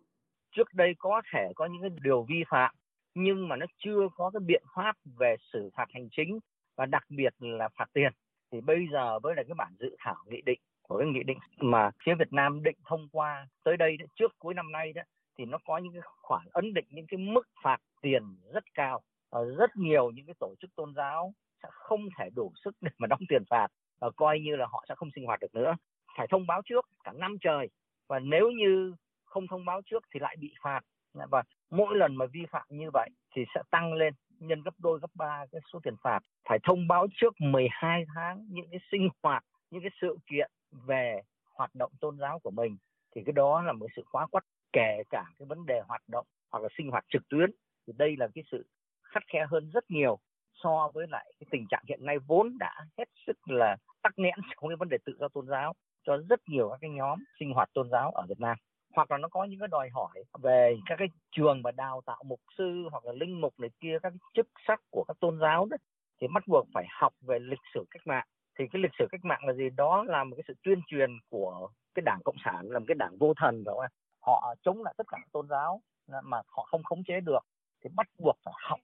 trước 0.57 0.75
đây 0.75 0.93
có 0.99 1.23
thể 1.33 1.53
có 1.55 1.67
những 1.67 1.83
cái 1.83 1.91
điều 2.03 2.27
vi 2.29 2.43
phạm 2.51 2.75
nhưng 3.15 3.49
mà 3.49 3.57
nó 3.57 3.67
chưa 3.85 4.09
có 4.17 4.31
cái 4.31 4.41
biện 4.47 4.63
pháp 4.77 4.97
về 5.19 5.37
xử 5.53 5.71
phạt 5.77 5.87
hành 5.95 6.09
chính 6.17 6.39
và 6.77 6.87
đặc 6.87 7.03
biệt 7.09 7.35
là 7.39 7.69
phạt 7.79 7.87
tiền 7.93 8.13
thì 8.53 8.61
bây 8.61 8.79
giờ 8.93 9.19
với 9.23 9.35
lại 9.37 9.45
cái 9.49 9.55
bản 9.55 9.73
dự 9.81 9.97
thảo 9.99 10.17
nghị 10.27 10.41
định 10.47 10.59
của 10.83 10.99
cái 10.99 11.07
nghị 11.09 11.23
định 11.23 11.39
mà 11.57 11.91
phía 12.05 12.13
Việt 12.19 12.33
Nam 12.33 12.63
định 12.63 12.77
thông 12.85 13.09
qua 13.13 13.47
tới 13.65 13.77
đây 13.77 13.97
trước 14.19 14.33
cuối 14.39 14.55
năm 14.55 14.73
nay 14.73 14.93
đó 14.93 15.03
thì 15.39 15.45
nó 15.45 15.59
có 15.67 15.79
những 15.79 15.93
cái 15.93 16.03
khoản 16.05 16.47
ấn 16.53 16.75
định 16.75 16.85
những 16.91 17.07
cái 17.07 17.19
mức 17.19 17.49
phạt 17.63 17.79
tiền 18.03 18.23
rất 18.53 18.65
cao. 18.75 19.03
Ờ, 19.31 19.55
rất 19.55 19.77
nhiều 19.77 20.11
những 20.11 20.27
cái 20.27 20.35
tổ 20.41 20.55
chức 20.61 20.75
tôn 20.77 20.95
giáo 20.95 21.33
sẽ 21.63 21.69
không 21.73 22.09
thể 22.19 22.31
đủ 22.37 22.53
sức 22.65 22.77
để 22.81 22.91
mà 22.99 23.07
đóng 23.07 23.21
tiền 23.29 23.43
phạt 23.51 23.69
và 24.01 24.11
coi 24.11 24.41
như 24.41 24.57
là 24.57 24.67
họ 24.67 24.85
sẽ 24.89 24.95
không 24.95 25.11
sinh 25.15 25.27
hoạt 25.27 25.41
được 25.41 25.55
nữa. 25.55 25.77
Phải 26.17 26.27
thông 26.31 26.47
báo 26.47 26.63
trước 26.65 26.89
cả 27.05 27.13
năm 27.13 27.37
trời 27.41 27.69
và 28.09 28.19
nếu 28.19 28.51
như 28.51 28.95
không 29.25 29.47
thông 29.47 29.65
báo 29.65 29.81
trước 29.87 30.05
thì 30.15 30.21
lại 30.21 30.37
bị 30.39 30.55
phạt. 30.63 30.81
Và 31.15 31.43
mỗi 31.71 31.97
lần 31.97 32.17
mà 32.17 32.27
vi 32.27 32.47
phạm 32.51 32.67
như 32.69 32.91
vậy 32.93 33.11
thì 33.35 33.45
sẽ 33.55 33.63
tăng 33.71 33.93
lên 33.93 34.15
nhân 34.39 34.63
gấp 34.63 34.75
đôi, 34.79 34.99
gấp 35.01 35.11
ba 35.15 35.47
cái 35.53 35.61
số 35.73 35.81
tiền 35.83 35.95
phạt. 36.03 36.21
Phải 36.49 36.59
thông 36.63 36.89
báo 36.89 37.07
trước 37.15 37.35
12 37.41 38.05
tháng 38.15 38.47
những 38.49 38.67
cái 38.71 38.81
sinh 38.91 39.09
hoạt, 39.23 39.45
những 39.71 39.83
cái 39.83 39.91
sự 40.01 40.19
kiện 40.27 40.51
về 40.87 41.21
hoạt 41.55 41.75
động 41.75 41.93
tôn 42.01 42.19
giáo 42.19 42.39
của 42.39 42.51
mình 42.51 42.77
thì 43.15 43.23
cái 43.27 43.33
đó 43.33 43.63
là 43.63 43.73
một 43.73 43.87
sự 43.97 44.03
khóa 44.07 44.27
quắt 44.27 44.45
kể 44.73 45.03
cả 45.11 45.25
cái 45.39 45.47
vấn 45.47 45.67
đề 45.67 45.81
hoạt 45.89 46.03
động 46.09 46.27
hoặc 46.51 46.63
là 46.63 46.69
sinh 46.79 46.91
hoạt 46.91 47.05
trực 47.09 47.29
tuyến, 47.29 47.51
thì 47.87 47.93
đây 47.97 48.17
là 48.19 48.29
cái 48.35 48.45
sự 48.51 48.67
khắt 49.03 49.23
khe 49.27 49.47
hơn 49.51 49.71
rất 49.71 49.91
nhiều 49.91 50.19
so 50.63 50.91
với 50.95 51.07
lại 51.11 51.33
cái 51.41 51.47
tình 51.51 51.67
trạng 51.71 51.85
hiện 51.89 52.05
nay 52.05 52.19
vốn 52.19 52.59
đã 52.59 52.75
hết 52.99 53.09
sức 53.27 53.37
là 53.49 53.77
tắc 54.03 54.13
nghẽn 54.17 54.35
trong 54.61 54.69
cái 54.69 54.77
vấn 54.77 54.89
đề 54.89 54.99
tự 55.05 55.17
do 55.21 55.29
tôn 55.29 55.47
giáo 55.49 55.73
cho 56.07 56.17
rất 56.29 56.41
nhiều 56.47 56.69
các 56.71 56.79
cái 56.81 56.91
nhóm 56.91 57.19
sinh 57.41 57.53
hoạt 57.53 57.69
tôn 57.75 57.91
giáo 57.91 58.11
ở 58.11 58.27
Việt 58.29 58.41
Nam. 58.41 58.57
Hoặc 58.97 59.11
là 59.11 59.19
nó 59.19 59.29
có 59.29 59.45
những 59.45 59.59
cái 59.59 59.69
đòi 59.69 59.89
hỏi 59.89 60.25
về 60.43 60.77
các 60.87 60.97
cái 60.99 61.09
trường 61.37 61.63
và 61.63 61.73
đào 61.73 62.01
tạo 62.07 62.23
mục 62.27 62.41
sư 62.59 62.89
hoặc 62.91 63.05
là 63.05 63.13
linh 63.13 63.41
mục 63.41 63.55
này 63.61 63.71
kia, 63.81 63.99
các 64.03 64.11
cái 64.11 64.19
chức 64.35 64.47
sắc 64.67 64.81
của 64.91 65.05
các 65.09 65.17
tôn 65.21 65.39
giáo 65.41 65.67
đó, 65.71 65.77
thì 66.21 66.27
bắt 66.35 66.43
buộc 66.47 66.67
phải 66.75 66.85
học 66.91 67.13
về 67.21 67.39
lịch 67.39 67.61
sử 67.75 67.85
cách 67.91 68.07
mạng. 68.07 68.27
Thì 68.59 68.65
cái 68.73 68.83
lịch 68.83 68.93
sử 68.99 69.07
cách 69.11 69.25
mạng 69.25 69.41
là 69.47 69.53
gì? 69.53 69.71
Đó 69.77 70.05
là 70.09 70.25
một 70.25 70.37
cái 70.37 70.45
sự 70.49 70.55
tuyên 70.63 70.81
truyền 70.87 71.11
của 71.31 71.69
cái 71.95 72.03
đảng 72.07 72.21
cộng 72.25 72.37
sản, 72.45 72.71
là 72.71 72.79
một 72.79 72.85
cái 72.89 72.95
đảng 72.95 73.17
vô 73.19 73.35
thần 73.37 73.65
đó 73.65 73.87
họ 74.23 74.55
chống 74.63 74.83
lại 74.83 74.95
tất 74.97 75.07
cả 75.09 75.19
tôn 75.33 75.49
giáo 75.49 75.81
mà 76.23 76.43
họ 76.47 76.67
không 76.71 76.83
khống 76.85 77.05
chế 77.05 77.21
được 77.21 77.47
thì 77.85 77.91
bắt 77.97 78.07
buộc 78.19 78.37
phải 78.45 78.55
học 78.69 78.81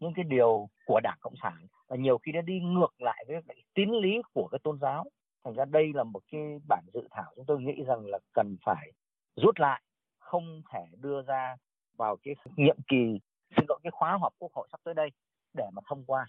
những 0.00 0.12
cái 0.16 0.24
điều 0.24 0.68
của 0.86 1.00
đảng 1.02 1.18
cộng 1.20 1.34
sản. 1.42 1.66
Và 1.88 1.96
nhiều 1.96 2.18
khi 2.18 2.32
nó 2.32 2.40
đi 2.40 2.60
ngược 2.60 3.02
lại 3.02 3.24
với 3.28 3.36
cái 3.48 3.56
tín 3.74 3.90
lý 3.90 4.22
của 4.34 4.48
cái 4.52 4.58
tôn 4.64 4.78
giáo. 4.80 5.04
Thành 5.44 5.54
ra 5.54 5.64
đây 5.64 5.92
là 5.94 6.04
một 6.04 6.20
cái 6.32 6.40
bản 6.68 6.84
dự 6.94 7.00
thảo 7.10 7.32
chúng 7.36 7.44
tôi 7.46 7.60
nghĩ 7.60 7.82
rằng 7.86 8.06
là 8.06 8.18
cần 8.34 8.56
phải 8.64 8.92
rút 9.36 9.58
lại 9.58 9.82
không 10.18 10.62
thể 10.72 10.84
đưa 10.96 11.22
ra 11.22 11.56
vào 11.96 12.16
cái 12.22 12.34
nhiệm 12.56 12.76
kỳ 12.88 13.20
xin 13.56 13.64
lỗi 13.68 13.78
cái 13.82 13.90
khóa 13.90 14.18
họp 14.20 14.34
quốc 14.38 14.52
hội 14.54 14.68
sắp 14.72 14.80
tới 14.84 14.94
đây 14.94 15.08
để 15.54 15.64
mà 15.72 15.82
thông 15.88 16.04
qua. 16.04 16.26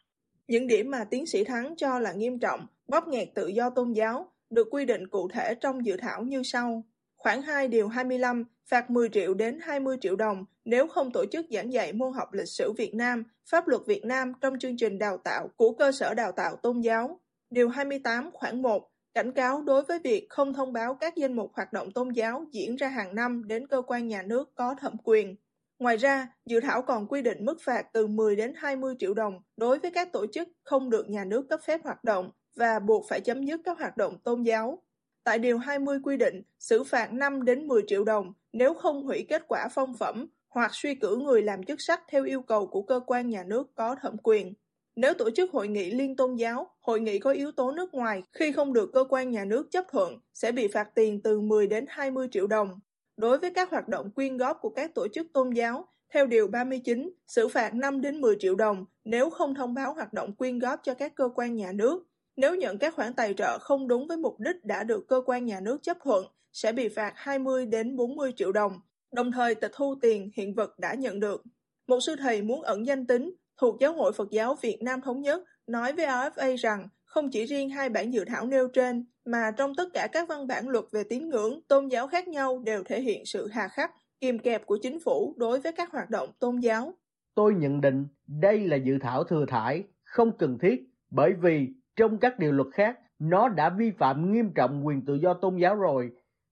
Những 0.47 0.67
điểm 0.67 0.91
mà 0.91 1.03
tiến 1.09 1.25
sĩ 1.25 1.43
Thắng 1.43 1.75
cho 1.77 1.99
là 1.99 2.13
nghiêm 2.13 2.39
trọng, 2.39 2.67
bóp 2.87 3.07
nghẹt 3.07 3.27
tự 3.35 3.47
do 3.47 3.69
tôn 3.69 3.91
giáo, 3.91 4.25
được 4.49 4.67
quy 4.71 4.85
định 4.85 5.07
cụ 5.07 5.29
thể 5.33 5.55
trong 5.61 5.85
dự 5.85 5.97
thảo 6.01 6.23
như 6.23 6.43
sau. 6.43 6.83
Khoảng 7.23 7.41
2 7.41 7.67
điều 7.67 7.87
25 7.87 8.43
phạt 8.65 8.89
10 8.89 9.09
triệu 9.09 9.33
đến 9.33 9.59
20 9.61 9.97
triệu 10.01 10.15
đồng 10.15 10.45
nếu 10.65 10.87
không 10.87 11.11
tổ 11.11 11.25
chức 11.31 11.45
giảng 11.51 11.73
dạy 11.73 11.93
môn 11.93 12.13
học 12.13 12.33
lịch 12.33 12.47
sử 12.47 12.71
Việt 12.77 12.93
Nam, 12.93 13.23
pháp 13.49 13.67
luật 13.67 13.81
Việt 13.87 14.05
Nam 14.05 14.33
trong 14.41 14.59
chương 14.59 14.77
trình 14.77 14.99
đào 14.99 15.17
tạo 15.17 15.47
của 15.55 15.71
cơ 15.71 15.91
sở 15.91 16.13
đào 16.13 16.31
tạo 16.31 16.55
tôn 16.55 16.79
giáo. 16.79 17.19
Điều 17.49 17.69
28 17.69 18.29
khoảng 18.33 18.61
1 18.61 18.89
cảnh 19.13 19.31
cáo 19.31 19.61
đối 19.61 19.83
với 19.83 19.99
việc 19.99 20.27
không 20.29 20.53
thông 20.53 20.73
báo 20.73 20.95
các 20.95 21.15
danh 21.15 21.33
mục 21.33 21.51
hoạt 21.53 21.73
động 21.73 21.91
tôn 21.91 22.09
giáo 22.09 22.45
diễn 22.51 22.75
ra 22.75 22.87
hàng 22.87 23.15
năm 23.15 23.47
đến 23.47 23.67
cơ 23.67 23.81
quan 23.87 24.07
nhà 24.07 24.21
nước 24.21 24.55
có 24.55 24.75
thẩm 24.79 24.95
quyền. 25.03 25.35
Ngoài 25.79 25.97
ra, 25.97 26.27
dự 26.45 26.59
thảo 26.59 26.81
còn 26.81 27.07
quy 27.07 27.21
định 27.21 27.45
mức 27.45 27.57
phạt 27.61 27.85
từ 27.93 28.07
10 28.07 28.35
đến 28.35 28.53
20 28.57 28.95
triệu 28.99 29.13
đồng 29.13 29.41
đối 29.57 29.79
với 29.79 29.91
các 29.91 30.11
tổ 30.11 30.25
chức 30.33 30.49
không 30.63 30.89
được 30.89 31.09
nhà 31.09 31.25
nước 31.25 31.45
cấp 31.49 31.59
phép 31.65 31.83
hoạt 31.83 32.03
động 32.03 32.31
và 32.55 32.79
buộc 32.79 33.05
phải 33.09 33.21
chấm 33.21 33.43
dứt 33.43 33.61
các 33.65 33.79
hoạt 33.79 33.97
động 33.97 34.19
tôn 34.23 34.43
giáo. 34.43 34.82
Tại 35.23 35.39
Điều 35.39 35.57
20 35.57 35.99
quy 36.03 36.17
định 36.17 36.41
xử 36.59 36.83
phạt 36.83 37.13
5 37.13 37.45
đến 37.45 37.67
10 37.67 37.81
triệu 37.87 38.03
đồng 38.03 38.33
nếu 38.53 38.73
không 38.73 39.03
hủy 39.03 39.25
kết 39.29 39.43
quả 39.47 39.67
phong 39.71 39.93
phẩm 39.93 40.27
hoặc 40.49 40.71
suy 40.73 40.95
cử 40.95 41.17
người 41.17 41.41
làm 41.41 41.63
chức 41.63 41.81
sắc 41.81 42.01
theo 42.07 42.25
yêu 42.25 42.41
cầu 42.41 42.67
của 42.67 42.81
cơ 42.81 42.99
quan 43.05 43.29
nhà 43.29 43.43
nước 43.43 43.75
có 43.75 43.95
thẩm 44.01 44.17
quyền. 44.23 44.53
Nếu 44.95 45.13
tổ 45.13 45.29
chức 45.29 45.51
hội 45.51 45.67
nghị 45.67 45.91
liên 45.91 46.15
tôn 46.15 46.35
giáo, 46.35 46.69
hội 46.81 46.99
nghị 46.99 47.19
có 47.19 47.31
yếu 47.31 47.51
tố 47.51 47.71
nước 47.71 47.93
ngoài 47.93 48.23
khi 48.33 48.51
không 48.51 48.73
được 48.73 48.89
cơ 48.93 49.03
quan 49.09 49.31
nhà 49.31 49.45
nước 49.45 49.71
chấp 49.71 49.85
thuận 49.91 50.19
sẽ 50.33 50.51
bị 50.51 50.67
phạt 50.67 50.95
tiền 50.95 51.21
từ 51.21 51.41
10 51.41 51.67
đến 51.67 51.85
20 51.87 52.27
triệu 52.31 52.47
đồng. 52.47 52.79
Đối 53.17 53.37
với 53.37 53.51
các 53.51 53.71
hoạt 53.71 53.87
động 53.87 54.11
quyên 54.11 54.37
góp 54.37 54.57
của 54.61 54.69
các 54.69 54.95
tổ 54.95 55.07
chức 55.07 55.27
tôn 55.33 55.49
giáo, 55.49 55.87
theo 56.13 56.25
Điều 56.25 56.47
39, 56.47 57.11
xử 57.27 57.47
phạt 57.47 57.73
5 57.73 58.01
đến 58.01 58.21
10 58.21 58.35
triệu 58.39 58.55
đồng 58.55 58.85
nếu 59.03 59.29
không 59.29 59.55
thông 59.55 59.73
báo 59.73 59.93
hoạt 59.93 60.13
động 60.13 60.35
quyên 60.35 60.59
góp 60.59 60.79
cho 60.83 60.93
các 60.93 61.15
cơ 61.15 61.29
quan 61.35 61.55
nhà 61.55 61.71
nước. 61.71 62.03
Nếu 62.35 62.55
nhận 62.55 62.77
các 62.77 62.95
khoản 62.95 63.13
tài 63.13 63.33
trợ 63.33 63.59
không 63.59 63.87
đúng 63.87 64.07
với 64.07 64.17
mục 64.17 64.39
đích 64.39 64.65
đã 64.65 64.83
được 64.83 65.07
cơ 65.07 65.21
quan 65.25 65.45
nhà 65.45 65.59
nước 65.59 65.83
chấp 65.83 65.97
thuận, 66.03 66.25
sẽ 66.51 66.71
bị 66.71 66.89
phạt 66.89 67.13
20 67.15 67.65
đến 67.65 67.95
40 67.95 68.33
triệu 68.35 68.51
đồng, 68.51 68.79
đồng 69.11 69.31
thời 69.31 69.55
tịch 69.55 69.71
thu 69.73 69.95
tiền 70.01 70.31
hiện 70.35 70.53
vật 70.53 70.79
đã 70.79 70.93
nhận 70.93 71.19
được. 71.19 71.43
Một 71.87 71.99
sư 71.99 72.15
thầy 72.19 72.41
muốn 72.41 72.61
ẩn 72.61 72.85
danh 72.85 73.07
tính 73.07 73.33
thuộc 73.57 73.79
Giáo 73.79 73.93
hội 73.93 74.13
Phật 74.13 74.31
giáo 74.31 74.55
Việt 74.61 74.77
Nam 74.81 75.01
Thống 75.01 75.21
Nhất 75.21 75.43
nói 75.67 75.93
với 75.93 76.05
AFA 76.05 76.57
rằng 76.57 76.87
không 77.05 77.29
chỉ 77.31 77.45
riêng 77.45 77.69
hai 77.69 77.89
bản 77.89 78.13
dự 78.13 78.25
thảo 78.25 78.45
nêu 78.45 78.67
trên, 78.67 79.05
mà 79.25 79.51
trong 79.57 79.75
tất 79.75 79.89
cả 79.93 80.07
các 80.11 80.29
văn 80.29 80.47
bản 80.47 80.69
luật 80.69 80.85
về 80.91 81.03
tín 81.03 81.29
ngưỡng, 81.29 81.59
tôn 81.67 81.87
giáo 81.87 82.07
khác 82.07 82.27
nhau 82.27 82.59
đều 82.65 82.83
thể 82.83 83.01
hiện 83.01 83.25
sự 83.25 83.47
hà 83.47 83.67
khắc, 83.67 83.91
kiềm 84.19 84.39
kẹp 84.39 84.65
của 84.65 84.77
chính 84.81 84.99
phủ 84.99 85.33
đối 85.37 85.59
với 85.59 85.71
các 85.71 85.91
hoạt 85.91 86.09
động 86.09 86.29
tôn 86.39 86.59
giáo. 86.59 86.93
Tôi 87.35 87.53
nhận 87.55 87.81
định 87.81 88.05
đây 88.27 88.67
là 88.67 88.75
dự 88.75 88.97
thảo 89.01 89.23
thừa 89.23 89.45
thải, 89.47 89.83
không 90.03 90.37
cần 90.37 90.57
thiết, 90.59 90.83
bởi 91.09 91.33
vì 91.41 91.67
trong 91.95 92.17
các 92.17 92.39
điều 92.39 92.51
luật 92.51 92.67
khác, 92.73 92.99
nó 93.19 93.49
đã 93.49 93.69
vi 93.69 93.91
phạm 93.91 94.31
nghiêm 94.31 94.51
trọng 94.55 94.87
quyền 94.87 95.05
tự 95.05 95.15
do 95.15 95.33
tôn 95.33 95.57
giáo 95.57 95.75
rồi. 95.75 96.11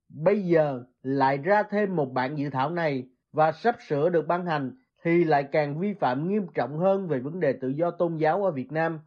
Bây 0.10 0.42
giờ 0.42 0.84
lại 1.02 1.38
ra 1.38 1.64
thêm 1.64 1.96
một 1.96 2.12
bản 2.14 2.38
dự 2.38 2.50
thảo 2.50 2.70
này 2.70 3.04
và 3.32 3.52
sắp 3.52 3.76
sửa 3.88 4.10
được 4.10 4.28
ban 4.28 4.46
hành 4.46 4.72
thì 5.04 5.24
lại 5.24 5.46
càng 5.52 5.80
vi 5.80 5.94
phạm 6.00 6.30
nghiêm 6.30 6.48
trọng 6.54 6.80
hơn 6.80 7.08
về 7.08 7.20
vấn 7.20 7.40
đề 7.40 7.54
tự 7.62 7.68
do 7.68 7.92
tôn 7.92 8.18
giáo 8.18 8.46
ở 8.46 8.52
Việt 8.52 8.72
Nam. 8.72 9.00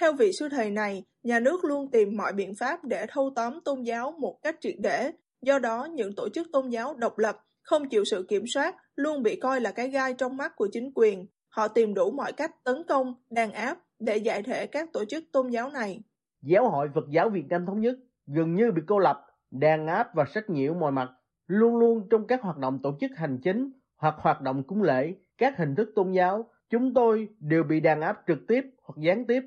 Theo 0.00 0.12
vị 0.12 0.30
sư 0.38 0.48
thầy 0.50 0.70
này, 0.70 1.02
nhà 1.22 1.40
nước 1.40 1.64
luôn 1.64 1.90
tìm 1.90 2.16
mọi 2.16 2.32
biện 2.32 2.54
pháp 2.58 2.84
để 2.84 3.06
thâu 3.08 3.32
tóm 3.36 3.60
tôn 3.64 3.82
giáo 3.82 4.14
một 4.18 4.38
cách 4.42 4.56
triệt 4.60 4.74
để. 4.78 5.10
Do 5.42 5.58
đó, 5.58 5.88
những 5.94 6.14
tổ 6.16 6.28
chức 6.28 6.46
tôn 6.52 6.68
giáo 6.68 6.94
độc 6.94 7.18
lập, 7.18 7.36
không 7.62 7.88
chịu 7.88 8.04
sự 8.04 8.26
kiểm 8.28 8.44
soát, 8.54 8.76
luôn 8.96 9.22
bị 9.22 9.40
coi 9.40 9.60
là 9.60 9.72
cái 9.72 9.88
gai 9.88 10.14
trong 10.14 10.36
mắt 10.36 10.52
của 10.56 10.68
chính 10.72 10.90
quyền. 10.94 11.26
Họ 11.48 11.68
tìm 11.68 11.94
đủ 11.94 12.10
mọi 12.10 12.32
cách 12.32 12.64
tấn 12.64 12.82
công, 12.88 13.14
đàn 13.30 13.52
áp 13.52 13.78
để 13.98 14.16
giải 14.16 14.42
thể 14.42 14.66
các 14.66 14.92
tổ 14.92 15.04
chức 15.04 15.24
tôn 15.32 15.48
giáo 15.48 15.70
này. 15.70 16.00
Giáo 16.42 16.70
hội 16.70 16.88
Phật 16.94 17.04
giáo 17.10 17.30
Việt 17.30 17.44
Nam 17.48 17.66
Thống 17.66 17.80
Nhất 17.80 17.98
gần 18.26 18.54
như 18.54 18.72
bị 18.72 18.82
cô 18.86 18.98
lập, 18.98 19.26
đàn 19.50 19.86
áp 19.86 20.14
và 20.14 20.24
sách 20.34 20.50
nhiễu 20.50 20.74
mọi 20.74 20.92
mặt, 20.92 21.08
luôn 21.46 21.76
luôn 21.76 22.08
trong 22.10 22.26
các 22.26 22.42
hoạt 22.42 22.58
động 22.58 22.78
tổ 22.82 22.96
chức 23.00 23.10
hành 23.16 23.38
chính 23.44 23.70
hoặc 23.96 24.14
hoạt 24.18 24.42
động 24.42 24.62
cúng 24.66 24.82
lễ 24.82 25.14
các 25.38 25.54
hình 25.58 25.74
thức 25.74 25.88
tôn 25.94 26.12
giáo, 26.12 26.50
chúng 26.70 26.94
tôi 26.94 27.28
đều 27.40 27.62
bị 27.62 27.80
đàn 27.80 28.00
áp 28.00 28.16
trực 28.26 28.38
tiếp 28.48 28.60
hoặc 28.82 28.94
gián 28.98 29.26
tiếp. 29.26 29.40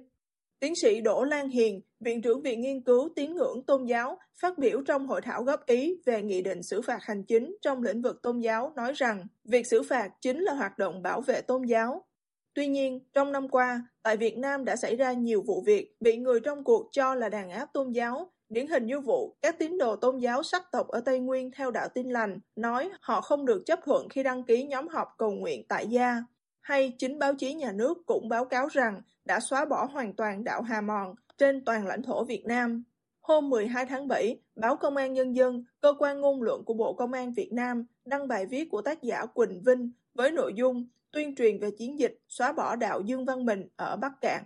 Tiến 0.59 0.73
sĩ 0.75 1.01
Đỗ 1.01 1.23
Lan 1.23 1.49
Hiền, 1.49 1.81
Viện 1.99 2.21
trưởng 2.21 2.41
Viện 2.41 2.61
Nghiên 2.61 2.81
cứu 2.81 3.09
Tín 3.15 3.35
ngưỡng 3.35 3.63
Tôn 3.67 3.85
giáo, 3.85 4.17
phát 4.41 4.57
biểu 4.57 4.81
trong 4.87 5.07
hội 5.07 5.21
thảo 5.21 5.43
góp 5.43 5.65
ý 5.65 5.95
về 6.05 6.21
nghị 6.21 6.41
định 6.41 6.63
xử 6.63 6.81
phạt 6.81 6.99
hành 7.01 7.23
chính 7.23 7.55
trong 7.61 7.83
lĩnh 7.83 8.01
vực 8.01 8.21
tôn 8.23 8.39
giáo 8.39 8.73
nói 8.75 8.93
rằng 8.95 9.25
việc 9.43 9.67
xử 9.67 9.83
phạt 9.89 10.09
chính 10.21 10.39
là 10.39 10.53
hoạt 10.53 10.77
động 10.77 11.01
bảo 11.01 11.21
vệ 11.21 11.41
tôn 11.41 11.61
giáo. 11.63 12.05
Tuy 12.53 12.67
nhiên, 12.67 12.99
trong 13.13 13.31
năm 13.31 13.49
qua, 13.49 13.87
tại 14.03 14.17
Việt 14.17 14.37
Nam 14.37 14.65
đã 14.65 14.75
xảy 14.75 14.95
ra 14.95 15.13
nhiều 15.13 15.41
vụ 15.41 15.61
việc 15.61 15.95
bị 15.99 16.17
người 16.17 16.39
trong 16.39 16.63
cuộc 16.63 16.89
cho 16.91 17.15
là 17.15 17.29
đàn 17.29 17.49
áp 17.49 17.65
tôn 17.73 17.91
giáo 17.91 18.31
Điển 18.49 18.67
hình 18.67 18.85
như 18.85 18.99
vụ 18.99 19.35
các 19.41 19.59
tín 19.59 19.77
đồ 19.77 19.95
tôn 19.95 20.17
giáo 20.17 20.43
sắc 20.43 20.71
tộc 20.71 20.87
ở 20.87 21.01
Tây 21.01 21.19
Nguyên 21.19 21.51
theo 21.51 21.71
đạo 21.71 21.87
tin 21.93 22.09
lành 22.09 22.39
nói 22.55 22.89
họ 23.01 23.21
không 23.21 23.45
được 23.45 23.63
chấp 23.65 23.79
thuận 23.83 24.09
khi 24.09 24.23
đăng 24.23 24.43
ký 24.43 24.63
nhóm 24.63 24.87
họp 24.87 25.07
cầu 25.17 25.31
nguyện 25.31 25.63
tại 25.67 25.87
gia. 25.87 26.23
Hay 26.61 26.93
chính 26.97 27.19
báo 27.19 27.33
chí 27.35 27.53
nhà 27.53 27.71
nước 27.71 28.05
cũng 28.05 28.29
báo 28.29 28.45
cáo 28.45 28.67
rằng 28.67 29.01
đã 29.25 29.39
xóa 29.39 29.65
bỏ 29.65 29.85
hoàn 29.85 30.13
toàn 30.13 30.43
đạo 30.43 30.61
Hà 30.61 30.81
Mòn 30.81 31.15
trên 31.37 31.65
toàn 31.65 31.87
lãnh 31.87 32.03
thổ 32.03 32.23
Việt 32.23 32.45
Nam. 32.45 32.83
Hôm 33.21 33.49
12 33.49 33.85
tháng 33.85 34.07
7, 34.07 34.39
báo 34.55 34.75
Công 34.75 34.95
an 34.95 35.13
Nhân 35.13 35.35
dân, 35.35 35.63
cơ 35.81 35.93
quan 35.99 36.21
ngôn 36.21 36.41
luận 36.41 36.63
của 36.65 36.73
Bộ 36.73 36.93
Công 36.93 37.11
an 37.11 37.33
Việt 37.33 37.53
Nam 37.53 37.85
đăng 38.05 38.27
bài 38.27 38.45
viết 38.45 38.69
của 38.71 38.81
tác 38.81 39.03
giả 39.03 39.25
Quỳnh 39.25 39.61
Vinh 39.65 39.91
với 40.13 40.31
nội 40.31 40.53
dung 40.55 40.87
tuyên 41.11 41.35
truyền 41.35 41.59
về 41.59 41.71
chiến 41.77 41.99
dịch 41.99 42.19
xóa 42.27 42.53
bỏ 42.53 42.75
đạo 42.75 43.01
Dương 43.01 43.25
Văn 43.25 43.45
Mình 43.45 43.67
ở 43.75 43.97
Bắc 43.97 44.21
Cạn. 44.21 44.43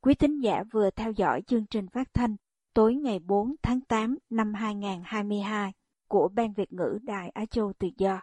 Quý 0.00 0.14
thính 0.14 0.40
giả 0.40 0.64
vừa 0.72 0.90
theo 0.90 1.12
dõi 1.12 1.42
chương 1.42 1.66
trình 1.66 1.88
phát 1.88 2.14
thanh 2.14 2.36
tối 2.74 2.94
ngày 2.94 3.18
4 3.18 3.54
tháng 3.62 3.80
8 3.80 4.18
năm 4.30 4.54
2022 4.54 5.72
của 6.08 6.28
Ban 6.28 6.52
Việt 6.52 6.72
ngữ 6.72 6.98
Đài 7.02 7.28
Á 7.28 7.46
Châu 7.46 7.72
Tự 7.78 7.88
Do. 7.96 8.22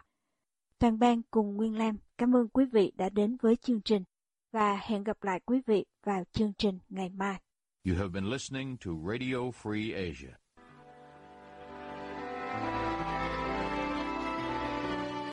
Toàn 0.78 0.98
ban 0.98 1.22
cùng 1.30 1.56
Nguyên 1.56 1.78
Lam 1.78 1.96
cảm 2.18 2.36
ơn 2.36 2.48
quý 2.48 2.64
vị 2.72 2.92
đã 2.96 3.08
đến 3.08 3.36
với 3.42 3.56
chương 3.56 3.80
trình 3.80 4.04
và 4.52 4.76
hẹn 4.76 5.04
gặp 5.04 5.22
lại 5.22 5.40
quý 5.44 5.60
vị 5.66 5.84
vào 6.04 6.24
chương 6.32 6.52
trình 6.58 6.78
ngày 6.88 7.08
mai. 7.08 7.40
You 7.88 7.94
have 7.94 8.08
been 8.08 8.30
listening 8.30 8.76
to 8.76 8.90
Radio 9.08 9.36
Free 9.62 10.08
Asia. 10.08 10.34